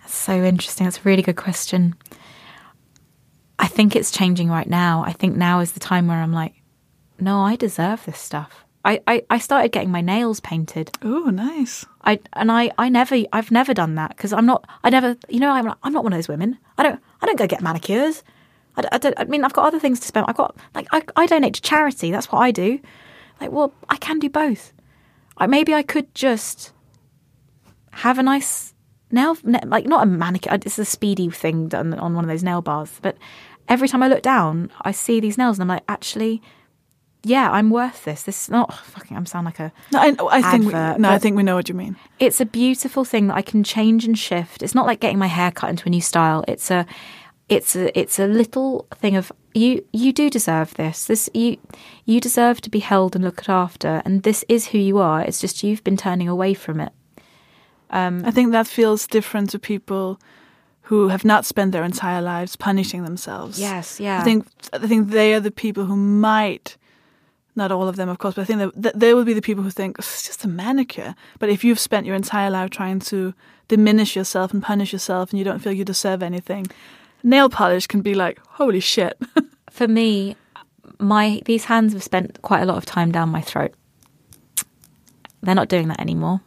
[0.00, 0.86] That's so interesting.
[0.86, 1.94] That's a really good question.
[3.58, 5.04] I think it's changing right now.
[5.06, 6.54] I think now is the time where I'm like,
[7.20, 8.64] no, I deserve this stuff.
[8.84, 10.90] I, I, I started getting my nails painted.
[11.02, 11.86] Oh, nice.
[12.02, 15.40] I and I, I never I've never done that because I'm not I never you
[15.40, 16.58] know I'm not, I'm not one of those women.
[16.76, 18.22] I don't I don't go get manicures.
[18.76, 20.26] I don't I mean I've got other things to spend.
[20.28, 22.10] I've got like I, I donate to charity.
[22.10, 22.78] That's what I do.
[23.40, 24.72] Like well I can do both.
[25.38, 26.72] I, maybe I could just
[27.92, 28.73] have a nice
[29.10, 30.54] nail like not a manicure.
[30.54, 32.98] It's a speedy thing done on one of those nail bars.
[33.02, 33.16] But
[33.68, 36.42] every time I look down, I see these nails and I'm like actually.
[37.26, 38.24] Yeah, I'm worth this.
[38.24, 39.16] This is not fucking.
[39.16, 41.70] I'm sound like a No, I, I think we, no, I think we know what
[41.70, 41.96] you mean.
[42.18, 44.62] it's a beautiful thing that I can change and shift.
[44.62, 46.44] It's not like getting my hair cut into a new style.
[46.46, 46.84] It's a
[47.48, 51.06] it's a it's a little thing of you you do deserve this.
[51.06, 51.56] This you
[52.04, 55.22] you deserve to be held and looked after and this is who you are.
[55.22, 56.92] It's just you've been turning away from it.
[57.94, 60.20] Um, I think that feels different to people
[60.82, 63.58] who have not spent their entire lives punishing themselves.
[63.58, 64.20] Yes, yeah.
[64.20, 66.76] I think I think they are the people who might,
[67.54, 69.40] not all of them, of course, but I think that, that they will be the
[69.40, 71.14] people who think oh, it's just a manicure.
[71.38, 73.32] But if you've spent your entire life trying to
[73.68, 76.66] diminish yourself and punish yourself, and you don't feel you deserve anything,
[77.22, 79.16] nail polish can be like holy shit.
[79.70, 80.34] For me,
[80.98, 83.72] my these hands have spent quite a lot of time down my throat.
[85.42, 86.40] They're not doing that anymore.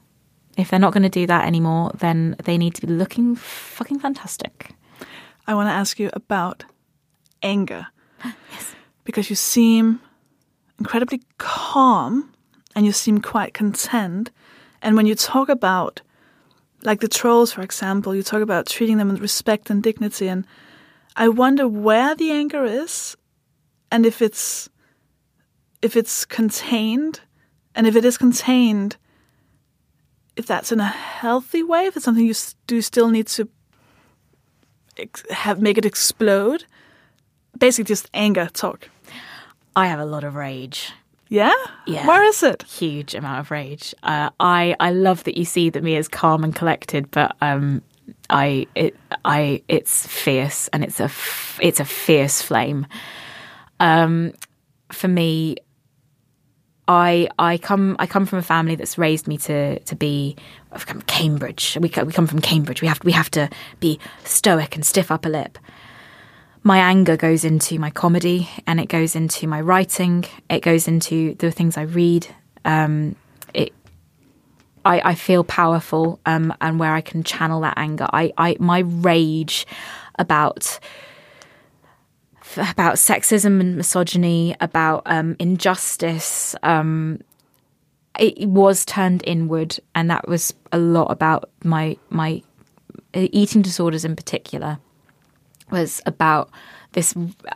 [0.57, 3.99] If they're not going to do that anymore, then they need to be looking fucking
[3.99, 4.71] fantastic.
[5.45, 6.65] I want to ask you about
[7.41, 7.87] anger.
[9.03, 10.01] Because you seem
[10.79, 12.33] incredibly calm
[12.75, 14.31] and you seem quite content.
[14.81, 16.01] And when you talk about,
[16.83, 20.27] like the trolls, for example, you talk about treating them with respect and dignity.
[20.27, 20.45] And
[21.15, 23.15] I wonder where the anger is
[23.91, 24.69] and if it's
[25.81, 27.21] if it's contained
[27.75, 28.97] and if it is contained
[30.37, 32.35] if that's in a healthy way if it's something you
[32.67, 33.49] do still need to
[34.97, 36.65] ex- have make it explode.
[37.57, 38.89] Basically, just anger talk.
[39.75, 40.91] I have a lot of rage.
[41.29, 41.53] Yeah.
[41.85, 42.07] Yeah.
[42.07, 42.63] Where is it?
[42.63, 43.93] Huge amount of rage.
[44.03, 47.81] Uh, I I love that you see that me as calm and collected, but um,
[48.29, 52.85] I it I it's fierce and it's a f- it's a fierce flame.
[53.79, 54.33] Um,
[54.91, 55.57] for me,
[56.87, 60.35] I I come I come from a family that's raised me to to be
[60.77, 61.77] from Cambridge.
[61.79, 62.81] We we come from Cambridge.
[62.81, 65.57] We have we have to be stoic and stiff upper lip.
[66.63, 70.25] My anger goes into my comedy, and it goes into my writing.
[70.49, 72.27] It goes into the things I read.
[72.65, 73.15] Um,
[73.53, 73.73] it
[74.87, 78.07] I, I feel powerful um, and where I can channel that anger.
[78.13, 79.67] I, I my rage
[80.17, 80.79] about
[82.57, 86.55] about sexism and misogyny, about um, injustice.
[86.63, 87.21] Um,
[88.19, 92.41] it was turned inward, and that was a lot about my my
[93.13, 94.79] uh, eating disorders in particular.
[95.69, 96.49] Was about
[96.93, 97.13] this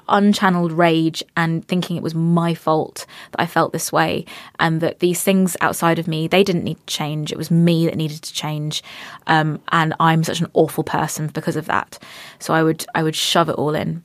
[0.10, 4.26] unchanneled rage and thinking it was my fault that I felt this way,
[4.60, 7.32] and that these things outside of me they didn't need to change.
[7.32, 8.84] It was me that needed to change,
[9.28, 11.98] um, and I'm such an awful person because of that.
[12.40, 14.04] So I would I would shove it all in.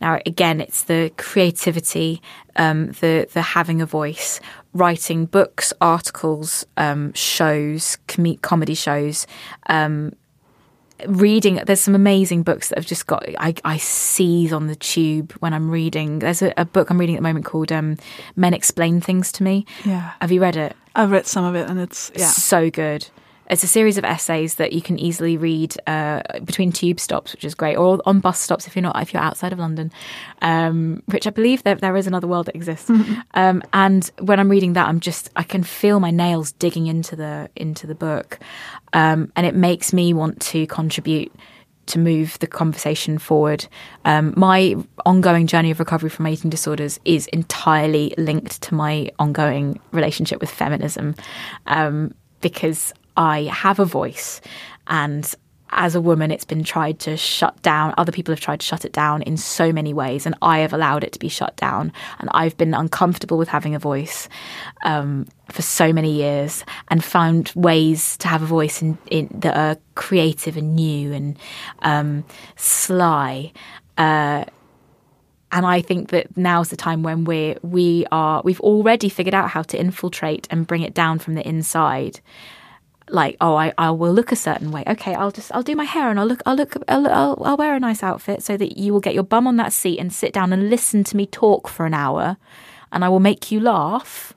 [0.00, 2.22] Now, again, it's the creativity,
[2.56, 4.40] um, the the having a voice,
[4.72, 9.26] writing books, articles, um, shows, com- comedy shows.
[9.68, 10.12] Um,
[11.06, 15.32] reading there's some amazing books that have just got I, I seize on the tube
[15.40, 16.18] when I'm reading.
[16.18, 17.96] There's a, a book I'm reading at the moment called um,
[18.36, 19.64] Men Explain Things to Me.
[19.84, 20.12] Yeah.
[20.20, 20.76] Have you read it?
[20.94, 22.26] I've read some of it and it's yeah.
[22.26, 23.08] So good.
[23.50, 27.44] It's a series of essays that you can easily read uh, between tube stops, which
[27.44, 29.90] is great, or on bus stops if you're not if you're outside of London,
[30.42, 32.90] um, which I believe there there is another world that exists.
[33.34, 37.14] Um, and when I'm reading that, I'm just I can feel my nails digging into
[37.14, 38.38] the into the book,
[38.92, 41.32] um, and it makes me want to contribute
[41.88, 43.66] to move the conversation forward.
[44.04, 49.80] Um, my ongoing journey of recovery from eating disorders is entirely linked to my ongoing
[49.92, 51.14] relationship with feminism
[51.66, 54.40] um, because I have a voice
[54.86, 55.34] and
[55.70, 57.92] as a woman, it's been tried to shut down.
[57.98, 60.72] Other people have tried to shut it down in so many ways, and I have
[60.72, 61.92] allowed it to be shut down.
[62.18, 64.28] And I've been uncomfortable with having a voice
[64.84, 69.56] um, for so many years, and found ways to have a voice in, in that
[69.56, 71.38] are creative and new and
[71.80, 72.24] um,
[72.56, 73.52] sly.
[73.98, 74.44] Uh,
[75.50, 79.50] and I think that now's the time when we're we are we've already figured out
[79.50, 82.20] how to infiltrate and bring it down from the inside
[83.10, 85.84] like oh I, I will look a certain way okay i'll just i'll do my
[85.84, 88.78] hair and i'll look i'll look I'll, I'll, I'll wear a nice outfit so that
[88.78, 91.26] you will get your bum on that seat and sit down and listen to me
[91.26, 92.36] talk for an hour
[92.92, 94.34] and i will make you laugh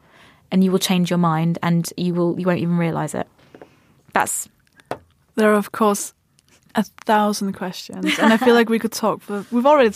[0.51, 3.27] and you will change your mind and you will you won't even realize it
[4.13, 4.49] that's
[5.35, 6.13] There are of course
[6.75, 9.45] a thousand questions, and I feel like we could talk for.
[9.51, 9.93] We've already,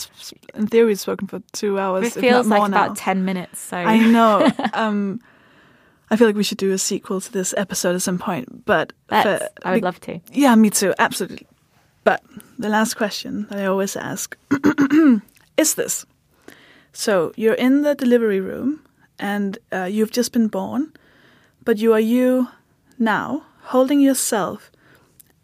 [0.54, 2.04] in theory, spoken for two hours.
[2.04, 2.84] it if not feels like more now.
[2.84, 4.50] about 10 minutes so I know.
[4.74, 5.20] um,
[6.10, 8.92] I feel like we should do a sequel to this episode at some point, but
[9.08, 11.46] for- i would be- love to Yeah, me too, absolutely.
[12.04, 12.22] But
[12.58, 14.36] the last question that I always ask
[15.56, 16.06] is this:
[16.92, 18.80] So you're in the delivery room,
[19.18, 20.92] and uh, you've just been born,
[21.64, 22.48] but you are you
[22.98, 23.42] now,
[23.72, 24.70] holding yourself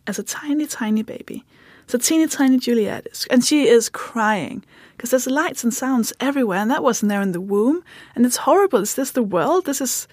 [0.06, 1.44] as a tiny, tiny baby.
[1.88, 4.64] So teeny tiny Juliette, is, and she is crying
[4.96, 7.82] because there's lights and sounds everywhere, and that wasn't there in the womb,
[8.14, 8.78] and it's horrible.
[8.80, 9.66] Is this the world?
[9.66, 10.06] This is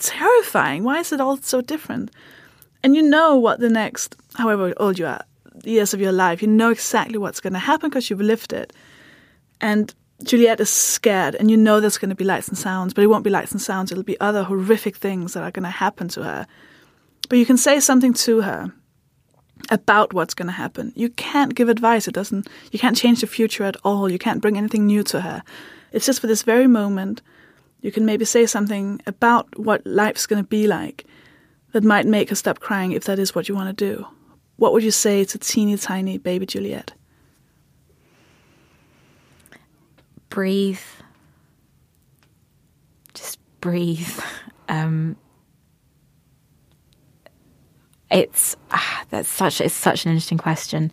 [0.00, 0.84] terrifying.
[0.84, 2.10] Why is it all so different?
[2.82, 5.24] And you know what the next, however old you are,
[5.64, 8.72] years of your life, you know exactly what's going to happen because you've lived it.
[9.60, 13.04] And Juliette is scared, and you know there's going to be lights and sounds, but
[13.04, 13.90] it won't be lights and sounds.
[13.90, 16.46] It'll be other horrific things that are going to happen to her.
[17.28, 18.72] But you can say something to her
[19.70, 20.92] about what's going to happen.
[20.94, 22.08] You can't give advice.
[22.08, 22.48] It doesn't.
[22.72, 24.10] You can't change the future at all.
[24.10, 25.42] You can't bring anything new to her.
[25.92, 27.22] It's just for this very moment.
[27.80, 31.04] You can maybe say something about what life's going to be like
[31.72, 34.06] that might make her stop crying if that is what you want to do.
[34.56, 36.92] What would you say to teeny tiny baby Juliette?
[40.30, 40.78] breathe
[43.12, 44.18] just breathe
[44.68, 45.16] um
[48.10, 50.90] it's ah, that's such it's such an interesting question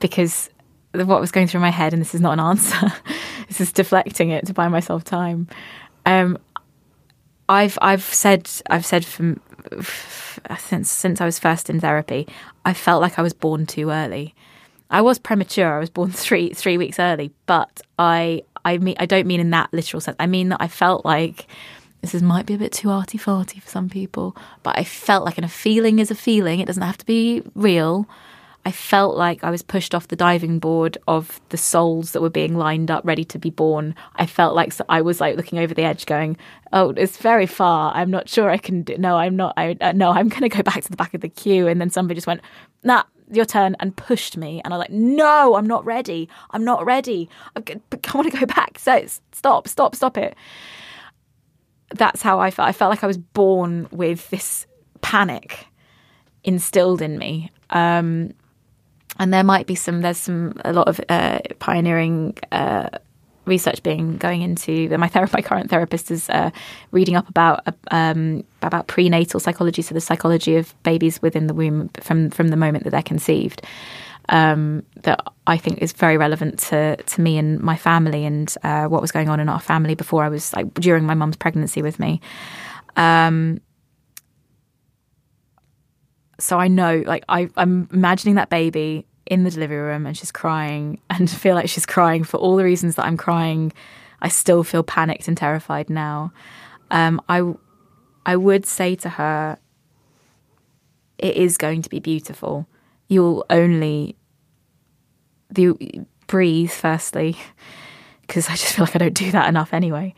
[0.00, 0.48] because
[0.94, 2.92] what was going through my head and this is not an answer
[3.48, 5.46] this is deflecting it to buy myself time
[6.08, 6.38] um
[7.48, 9.40] i've i've said i've said from
[10.58, 12.26] since since i was first in therapy
[12.64, 14.34] i felt like i was born too early
[14.90, 15.76] I was premature.
[15.76, 19.50] I was born three three weeks early, but I I mean I don't mean in
[19.50, 20.16] that literal sense.
[20.18, 21.46] I mean that I felt like
[22.00, 25.24] this is might be a bit too arty farty for some people, but I felt
[25.24, 26.60] like, and a feeling is a feeling.
[26.60, 28.06] It doesn't have to be real.
[28.68, 32.28] I felt like I was pushed off the diving board of the souls that were
[32.28, 33.94] being lined up, ready to be born.
[34.16, 36.36] I felt like so I was like looking over the edge, going,
[36.70, 37.94] "Oh, it's very far.
[37.94, 38.98] I'm not sure I can do.
[38.98, 39.54] No, I'm not.
[39.56, 41.80] I uh, no, I'm going to go back to the back of the queue." And
[41.80, 42.42] then somebody just went,
[42.84, 44.60] "Nah, your turn," and pushed me.
[44.62, 46.28] And I'm like, "No, I'm not ready.
[46.50, 47.30] I'm not ready.
[47.56, 48.78] I'm, g- I want to go back.
[48.78, 49.02] So
[49.32, 50.36] stop, stop, stop it."
[51.94, 52.68] That's how I felt.
[52.68, 54.66] I felt like I was born with this
[55.00, 55.68] panic
[56.44, 57.50] instilled in me.
[57.70, 58.34] Um,
[59.18, 62.88] and there might be some there's some a lot of uh, pioneering uh,
[63.44, 66.50] research being going into my my current therapist is uh,
[66.90, 71.54] reading up about uh, um, about prenatal psychology so the psychology of babies within the
[71.54, 73.62] womb from from the moment that they're conceived
[74.30, 78.86] um, that I think is very relevant to to me and my family and uh,
[78.86, 81.82] what was going on in our family before I was like during my mum's pregnancy
[81.82, 82.20] with me.
[82.96, 83.60] Um,
[86.40, 90.32] so I know, like, I, I'm imagining that baby in the delivery room and she's
[90.32, 93.72] crying and feel like she's crying for all the reasons that I'm crying.
[94.20, 96.32] I still feel panicked and terrified now.
[96.90, 97.52] Um, I,
[98.26, 99.58] I would say to her,
[101.18, 102.66] it is going to be beautiful.
[103.08, 104.16] You'll only
[105.56, 107.36] you breathe firstly.
[108.28, 110.14] because I just feel like I don't do that enough anyway.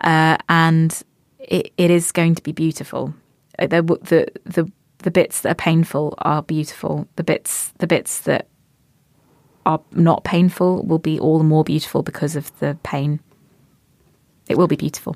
[0.00, 1.02] Uh, and
[1.38, 3.14] it, it is going to be beautiful.
[3.58, 4.72] Uh, The, the the
[5.06, 7.06] the bits that are painful are beautiful.
[7.14, 8.48] The bits the bits that
[9.64, 13.20] are not painful will be all the more beautiful because of the pain.
[14.48, 15.14] It will be beautiful.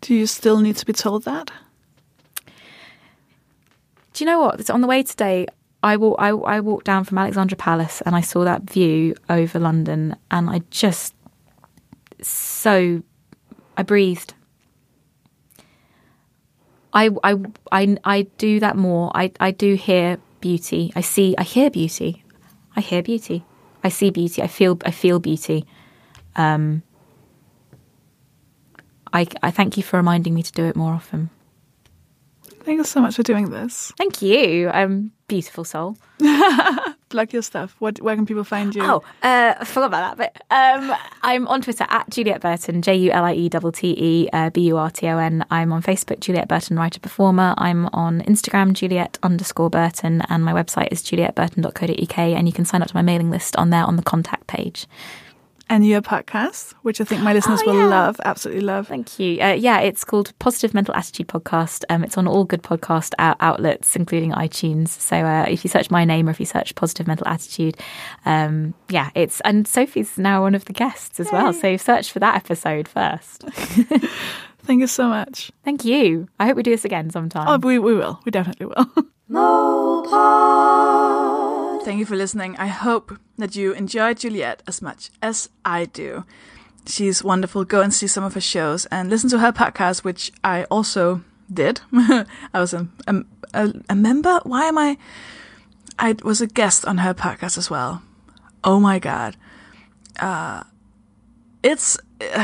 [0.00, 1.52] Do you still need to be told that?
[2.44, 4.58] Do you know what?
[4.58, 5.46] It's on the way today.
[5.84, 9.60] I walk, I, I walked down from Alexandra Palace and I saw that view over
[9.60, 11.14] London, and I just
[12.20, 13.00] so
[13.76, 14.34] I breathed.
[16.92, 17.36] I, I,
[17.70, 19.10] I, I do that more.
[19.14, 20.92] I, I do hear beauty.
[20.94, 21.34] I see.
[21.38, 22.24] I hear beauty.
[22.76, 23.44] I hear beauty.
[23.82, 24.42] I see beauty.
[24.42, 24.78] I feel.
[24.84, 25.64] I feel beauty.
[26.36, 26.82] Um,
[29.12, 31.30] I, I thank you for reminding me to do it more often.
[32.64, 33.92] Thank you so much for doing this.
[33.98, 34.68] Thank you.
[34.68, 35.96] I'm um, beautiful soul.
[37.12, 37.76] Plug your stuff.
[37.78, 38.00] What?
[38.00, 38.82] Where can people find you?
[38.82, 40.42] Oh, uh, I forgot about that.
[40.48, 43.94] But um, I'm on Twitter at Juliette Burton, J U L I E T T
[43.98, 45.44] E uh, B U R T O N.
[45.50, 47.52] I'm on Facebook, Juliette Burton, writer performer.
[47.58, 52.18] I'm on Instagram, Juliette underscore Burton, and my website is julietburton.co.uk.
[52.18, 54.86] And you can sign up to my mailing list on there on the contact page.
[55.72, 57.86] And your podcast, which I think my listeners Oh, will yeah.
[57.86, 58.88] love, absolutely love.
[58.88, 59.40] Thank you.
[59.40, 61.84] Uh, yeah, it's called Positive Mental Attitude Podcast.
[61.88, 64.88] Um, it's on all good podcast out- outlets, including iTunes.
[64.88, 67.78] So uh, if you search my name or if you search Positive Mental Attitude,
[68.26, 71.54] um, yeah, it's and Sofie's now one of the guests as well.
[71.54, 73.44] So search for that episode first.
[74.64, 75.50] Thank you so much.
[75.64, 76.28] Thank you.
[76.38, 77.48] I hope we do this again sometime.
[77.48, 78.20] Oh, we, we will.
[78.26, 78.86] We definitely will.
[79.30, 80.12] Mopod.
[81.84, 82.56] Thank you for listening.
[82.58, 86.24] I hope that you enjoyed Juliette as much as I do.
[86.86, 87.64] She's wonderful.
[87.64, 91.22] Go and see some of her shows and listen to her podcast, which I also
[91.52, 91.80] did.
[91.92, 94.38] I was a, a, a, member.
[94.44, 94.96] Why am I?
[95.98, 98.02] I was a guest on her podcast as well.
[98.62, 99.36] Oh my god.
[100.20, 100.62] Uh,
[101.64, 101.98] it's.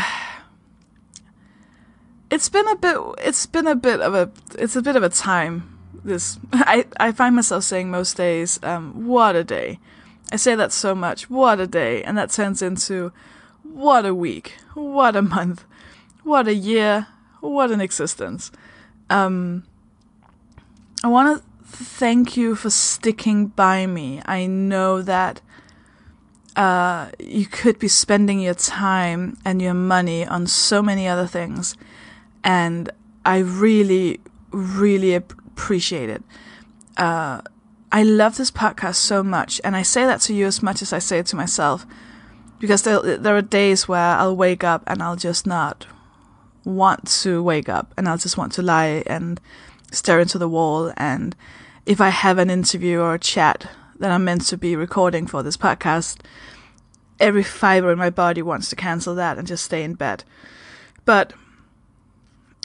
[2.30, 5.09] it's been a bit it's been a bit of a it's a bit of a
[5.09, 9.78] time this i i find myself saying most days um what a day.
[10.30, 12.03] I say that so much what a day.
[12.03, 13.12] And that turns into
[13.62, 15.64] what a week what a month
[16.22, 17.07] what a year
[17.40, 18.51] what an existence.
[19.11, 19.64] Um
[21.03, 24.20] i want to thank you for sticking by me.
[24.24, 25.40] I know that
[26.57, 31.76] uh, you could be spending your time and your money on so many other things.
[32.42, 32.90] And
[33.24, 34.20] I really,
[34.51, 36.23] really ap- appreciate it.
[36.97, 37.41] Uh,
[37.91, 40.93] I love this podcast so much, and I say that to you as much as
[40.93, 41.85] I say it to myself,
[42.61, 45.87] because there, there are days where I'll wake up and I'll just not
[46.65, 49.41] want to wake up, and I'll just want to lie and
[49.91, 50.93] stare into the wall.
[50.97, 51.35] And
[51.87, 55.43] if I have an interview or a chat that I'm meant to be recording for
[55.43, 56.21] this podcast,
[57.19, 60.23] every fiber in my body wants to cancel that and just stay in bed.
[61.05, 61.33] But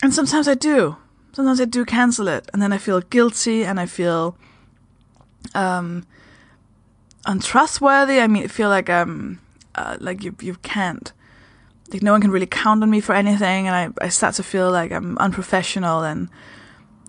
[0.03, 0.97] and sometimes I do.
[1.33, 4.37] Sometimes I do cancel it, and then I feel guilty, and I feel
[5.55, 6.05] um,
[7.25, 8.19] untrustworthy.
[8.19, 9.39] I mean, I feel like um,
[9.75, 11.11] uh, like you you can't,
[11.91, 14.43] like no one can really count on me for anything, and I, I start to
[14.43, 16.29] feel like I'm unprofessional, and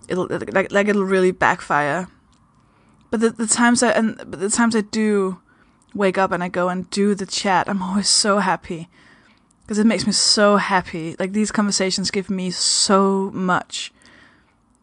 [0.09, 2.09] it'll like like it'll really backfire.
[3.11, 5.39] But the the times I and but the times I do
[5.95, 8.89] wake up and I go and do the chat, I'm always so happy
[9.63, 11.15] because it makes me so happy.
[11.19, 13.93] Like these conversations give me so much.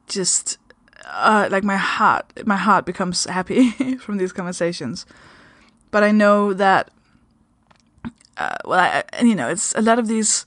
[0.08, 0.58] Just
[1.06, 5.06] uh, like my heart, my heart becomes happy from these conversations.
[5.90, 6.90] But I know that,
[8.38, 10.46] uh, well, I, you know, it's a lot of these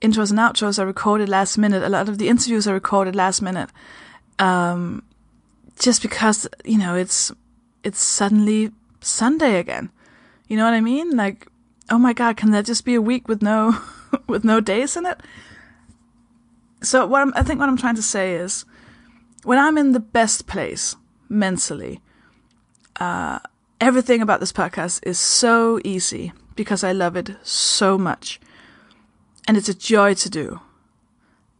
[0.00, 1.82] intros and outros are recorded last minute.
[1.82, 3.70] A lot of the interviews are recorded last minute,
[4.38, 5.02] um,
[5.78, 7.32] just because you know it's
[7.82, 9.90] it's suddenly Sunday again.
[10.48, 11.16] You know what I mean?
[11.16, 11.48] Like
[11.90, 13.80] oh my god, can there just be a week with no
[14.26, 15.20] with no days in it?
[16.82, 18.64] So what I'm, I think what I'm trying to say is,
[19.44, 20.96] when I'm in the best place
[21.28, 22.00] mentally,
[22.96, 23.38] uh,
[23.80, 28.40] everything about this podcast is so easy because I love it so much,
[29.46, 30.60] and it's a joy to do.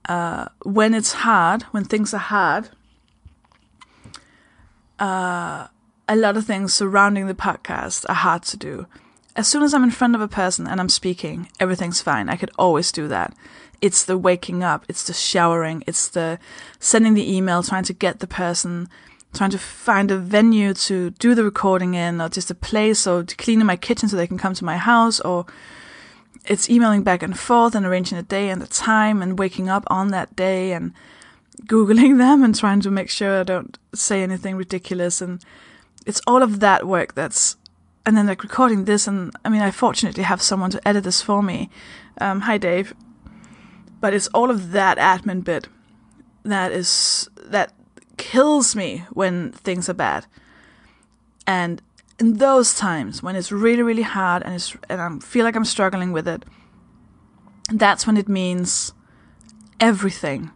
[0.08, 2.70] Uh, when it's hard, when things are hard,
[4.98, 5.68] uh,
[6.08, 8.86] a lot of things surrounding the podcast are hard to do
[9.36, 12.28] as soon as I'm in front of a person and I'm speaking, everything's fine.
[12.28, 13.34] I could always do that.
[13.84, 16.38] It's the waking up, it's the showering, it's the
[16.78, 18.88] sending the email, trying to get the person,
[19.34, 23.24] trying to find a venue to do the recording in, or just a place, or
[23.24, 25.44] cleaning my kitchen so they can come to my house, or
[26.46, 29.84] it's emailing back and forth and arranging a day and a time and waking up
[29.88, 30.92] on that day and
[31.66, 35.20] Googling them and trying to make sure I don't say anything ridiculous.
[35.20, 35.44] And
[36.06, 37.56] it's all of that work that's
[38.06, 41.22] and then like recording this, and I mean, I fortunately have someone to edit this
[41.22, 41.70] for me.
[42.20, 42.94] Um, hi, Dave.
[44.04, 45.66] But it's all of that admin bit
[46.42, 47.72] that is that
[48.18, 50.26] kills me when things are bad.
[51.46, 51.80] And
[52.20, 55.64] in those times when it's really really hard and it's and I feel like I'm
[55.64, 56.44] struggling with it,
[57.72, 58.92] that's when it means
[59.80, 60.50] everything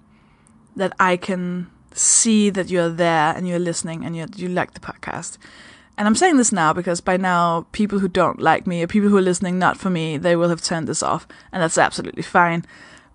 [0.76, 4.80] that I can see that you're there and you're listening and you you like the
[4.80, 5.38] podcast.
[5.96, 9.08] And I'm saying this now because by now people who don't like me or people
[9.08, 12.22] who are listening not for me, they will have turned this off and that's absolutely
[12.22, 12.66] fine.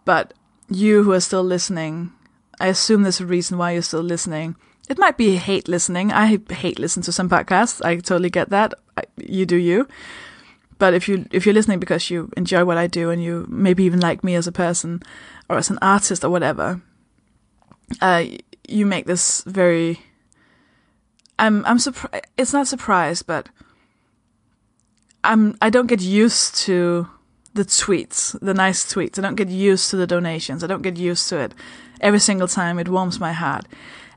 [0.05, 0.33] But
[0.69, 2.11] you who are still listening,
[2.59, 4.55] I assume there's a reason why you're still listening.
[4.89, 6.11] It might be hate listening.
[6.11, 7.83] I hate listening to some podcasts.
[7.83, 8.73] I totally get that.
[8.97, 9.87] I, you do you.
[10.77, 13.85] But if you if you're listening because you enjoy what I do and you maybe
[13.85, 15.01] even like me as a person
[15.47, 16.81] or as an artist or whatever,
[18.01, 18.25] uh,
[18.67, 20.01] you make this very.
[21.39, 22.25] I'm I'm surprised.
[22.37, 23.47] It's not surprised, but
[25.23, 27.07] I'm I don't get used to
[27.53, 29.19] the tweets, the nice tweets.
[29.19, 30.63] I don't get used to the donations.
[30.63, 31.53] I don't get used to it.
[32.01, 33.65] Every single time, it warms my heart,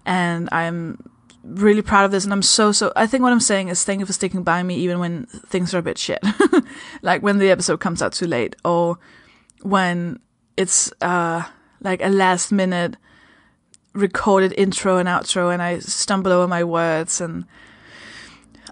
[0.04, 0.98] and I'm
[1.44, 2.24] really proud of this.
[2.24, 2.92] And I'm so so.
[2.96, 5.74] I think what I'm saying is thank you for sticking by me even when things
[5.74, 6.24] are a bit shit,
[7.02, 8.98] like when the episode comes out too late, or
[9.62, 10.18] when
[10.56, 11.44] it's uh
[11.82, 12.96] like a last minute
[13.92, 17.46] recorded intro and outro and I stumble over my words and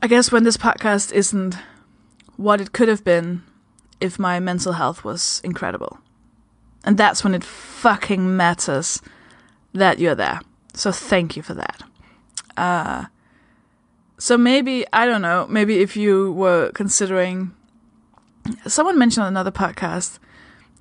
[0.02, 1.56] I guess when this podcast isn't
[2.36, 3.42] what it could have been
[4.00, 5.98] if my mental health was incredible.
[6.84, 9.00] And that's when it fucking matters
[9.72, 10.40] that you're there.
[10.74, 11.82] So thank you for that.
[12.56, 13.06] Uh
[14.18, 17.52] so maybe I don't know, maybe if you were considering
[18.66, 20.18] someone mentioned on another podcast,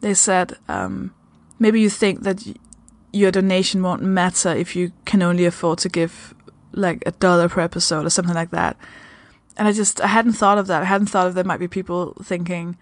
[0.01, 1.14] they said um
[1.59, 2.43] maybe you think that
[3.14, 6.34] your donation won't matter if you can only afford to give
[6.74, 8.76] like a dollar per episode or something like that.
[9.55, 10.82] And I just I hadn't thought of that.
[10.82, 12.78] I hadn't thought of there might be people thinking,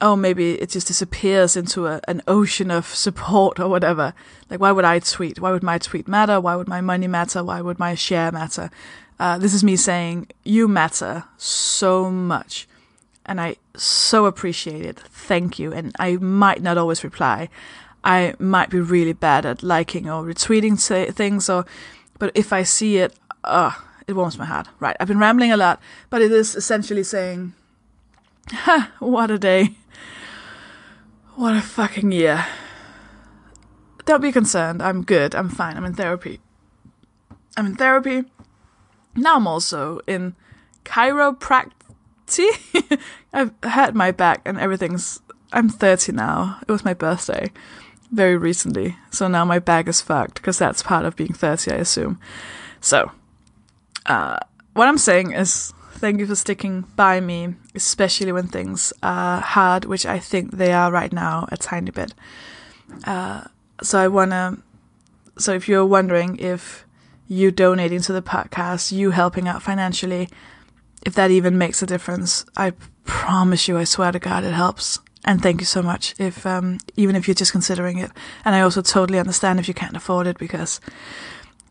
[0.00, 4.14] oh, maybe it just disappears into a, an ocean of support or whatever.
[4.48, 5.40] Like, why would I tweet?
[5.40, 6.40] Why would my tweet matter?
[6.40, 7.44] Why would my money matter?
[7.44, 8.70] Why would my share matter?
[9.18, 12.66] Uh, this is me saying, you matter so much.
[13.26, 14.98] And I so appreciate it.
[14.98, 15.72] Thank you.
[15.72, 17.50] And I might not always reply.
[18.02, 20.80] I might be really bad at liking or retweeting
[21.14, 21.66] things, or
[22.18, 23.72] but if I see it, uh,
[24.06, 24.68] it warms my heart.
[24.78, 27.52] Right, I've been rambling a lot, but it is essentially saying,
[28.50, 29.76] "Ha, what a day!
[31.40, 32.44] What a fucking year!"
[34.04, 34.82] Don't be concerned.
[34.82, 35.34] I'm good.
[35.34, 35.74] I'm fine.
[35.78, 36.38] I'm in therapy.
[37.56, 38.24] I'm in therapy.
[39.16, 40.36] Now I'm also in
[40.84, 41.70] chiropractic.
[43.32, 45.20] I've hurt my back and everything's.
[45.50, 46.58] I'm 30 now.
[46.60, 47.50] It was my birthday
[48.12, 48.98] very recently.
[49.10, 52.20] So now my bag is fucked because that's part of being 30, I assume.
[52.82, 53.12] So,
[54.04, 54.40] uh,
[54.74, 59.84] what I'm saying is thank you for sticking by me, especially when things are hard,
[59.84, 62.14] which I think they are right now a tiny bit.
[63.04, 63.44] Uh,
[63.82, 64.58] so I wanna.
[65.38, 66.84] So if you're wondering if
[67.28, 70.28] you donating to the podcast, you helping out financially,
[71.06, 72.72] if that even makes a difference, I
[73.04, 76.78] promise you, I swear to God, it helps and thank you so much if um,
[76.96, 78.10] even if you're just considering it
[78.44, 80.80] and i also totally understand if you can't afford it because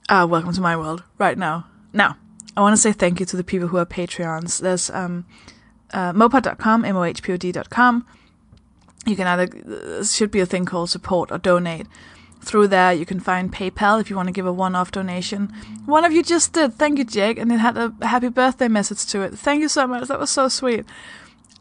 [0.07, 2.15] uh, welcome to my world right now now
[2.57, 4.59] i want to say thank you to the people who are patreons.
[4.59, 5.25] There's um,
[5.91, 8.05] uh, mohpod.com mohpod.com
[9.05, 11.87] you can either there should be a thing called support or donate.
[12.41, 15.53] Through there you can find paypal if you want to give a one-off donation.
[15.85, 16.73] One of you just did.
[16.75, 19.37] Thank you jake and it had a happy birthday message to it.
[19.37, 20.07] Thank you so much.
[20.07, 20.85] That was so sweet.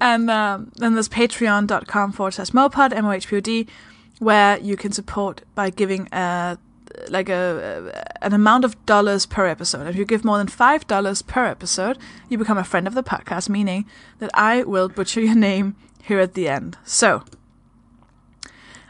[0.00, 3.66] And um, then there's patreon.com forward slash mohpod, M-O-H-P-O-D,
[4.20, 6.58] where you can support by giving a,
[7.08, 9.86] like a, an amount of dollars per episode.
[9.86, 13.48] If you give more than $5 per episode, you become a friend of the podcast,
[13.48, 13.86] meaning
[14.18, 16.76] that I will butcher your name here at the end.
[16.84, 17.24] So,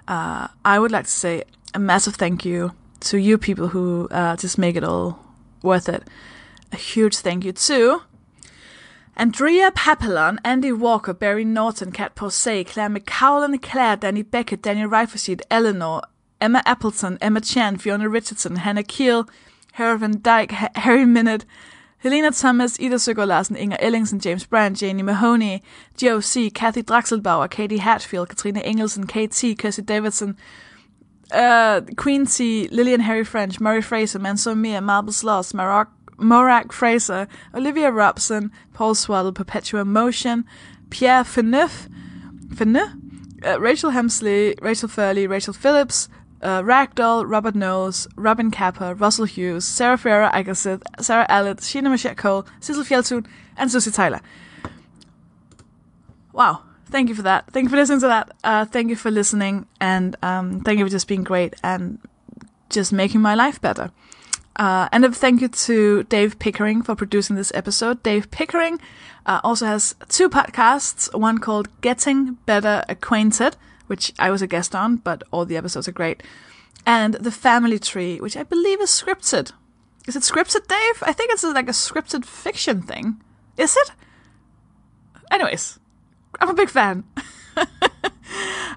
[0.06, 1.44] uh, I would like to say
[1.74, 5.18] a massive thank you to you people who uh, just make it all
[5.62, 6.02] worth it.
[6.72, 8.02] A huge thank you to
[9.16, 15.40] Andrea Papillon, Andy Walker, Barry Norton, Kat Posey, Claire McCowlin, Claire, Danny Beckett, Daniel Reifesheet,
[15.50, 16.02] Eleanor,
[16.41, 19.28] Emma Appleton, Emma Chan, Fiona Richardson, Hannah Keel,
[19.76, 21.45] Van Dyke, Harry Minute,
[21.99, 25.62] Helena Thomas, Ida Søgaard Larsen, Inger Ellingsen, James Brand, Janie Mahoney,
[25.97, 30.36] Joe C., Kathy Draxelbauer, Katie Hatfield, Katrina Engelsen, KT, Kirsty Davidson,
[31.32, 37.26] uh, Queen C, Lillian Harry French, Murray Fraser, Mansour Mia, Marbles Lost, Maroc, Morak Fraser,
[37.55, 40.45] Olivia Robson, Paul Swaddle, Perpetua Motion,
[40.91, 41.89] Pierre Feneuf,
[42.55, 42.93] Feneuf,
[43.45, 46.09] uh, Rachel Hemsley, Rachel Furley, Rachel Phillips,
[46.43, 52.14] uh, Ragdoll, Robert Knowles, Robin Kappa, Russell Hughes, Sarah Ferrer Igerset, Sarah Allett, Sheena Michelle
[52.14, 53.26] Cole, Cecil Fjeltun,
[53.57, 54.20] and Susie Tyler.
[56.32, 56.62] wow.
[56.91, 57.53] Thank you for that.
[57.53, 58.30] Thank you for listening to that.
[58.43, 61.99] Uh, thank you for listening, and um, thank you for just being great and
[62.70, 63.91] just making my life better.
[64.57, 68.03] Uh, and a thank you to Dave Pickering for producing this episode.
[68.03, 68.80] Dave Pickering
[69.26, 73.57] uh, also has two podcasts, one called Getting Better Acquainted,
[73.89, 76.22] which I was a guest on, but all the episodes are great,
[76.86, 79.53] and The Family Tree, which I believe is scripted.
[80.07, 81.03] Is it scripted, Dave?
[81.03, 83.20] I think it's like a scripted fiction thing.
[83.59, 83.91] Is it?
[85.30, 85.78] Anyways,
[86.41, 87.05] I'm a big fan.
[87.57, 87.64] uh,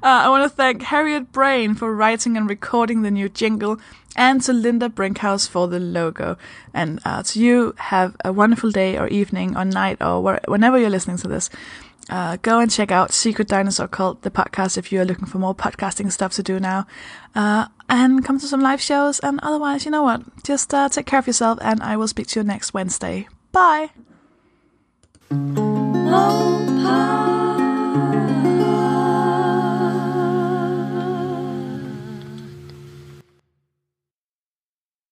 [0.01, 3.79] I want to thank Harriet Braine for writing and recording the new jingle,
[4.15, 6.37] and to Linda Brinkhaus for the logo.
[6.73, 10.89] And uh, to you, have a wonderful day or evening or night or whenever you're
[10.89, 11.49] listening to this.
[12.11, 15.55] Uh, go and check out Secret Dinosaur Cult, the podcast, if you're looking for more
[15.55, 16.85] podcasting stuff to do now.
[17.33, 19.19] Uh, and come to some live shows.
[19.19, 20.43] And otherwise, you know what?
[20.43, 23.29] Just uh, take care of yourself, and I will speak to you next Wednesday.
[23.53, 23.91] Bye.
[25.31, 27.30] Oh.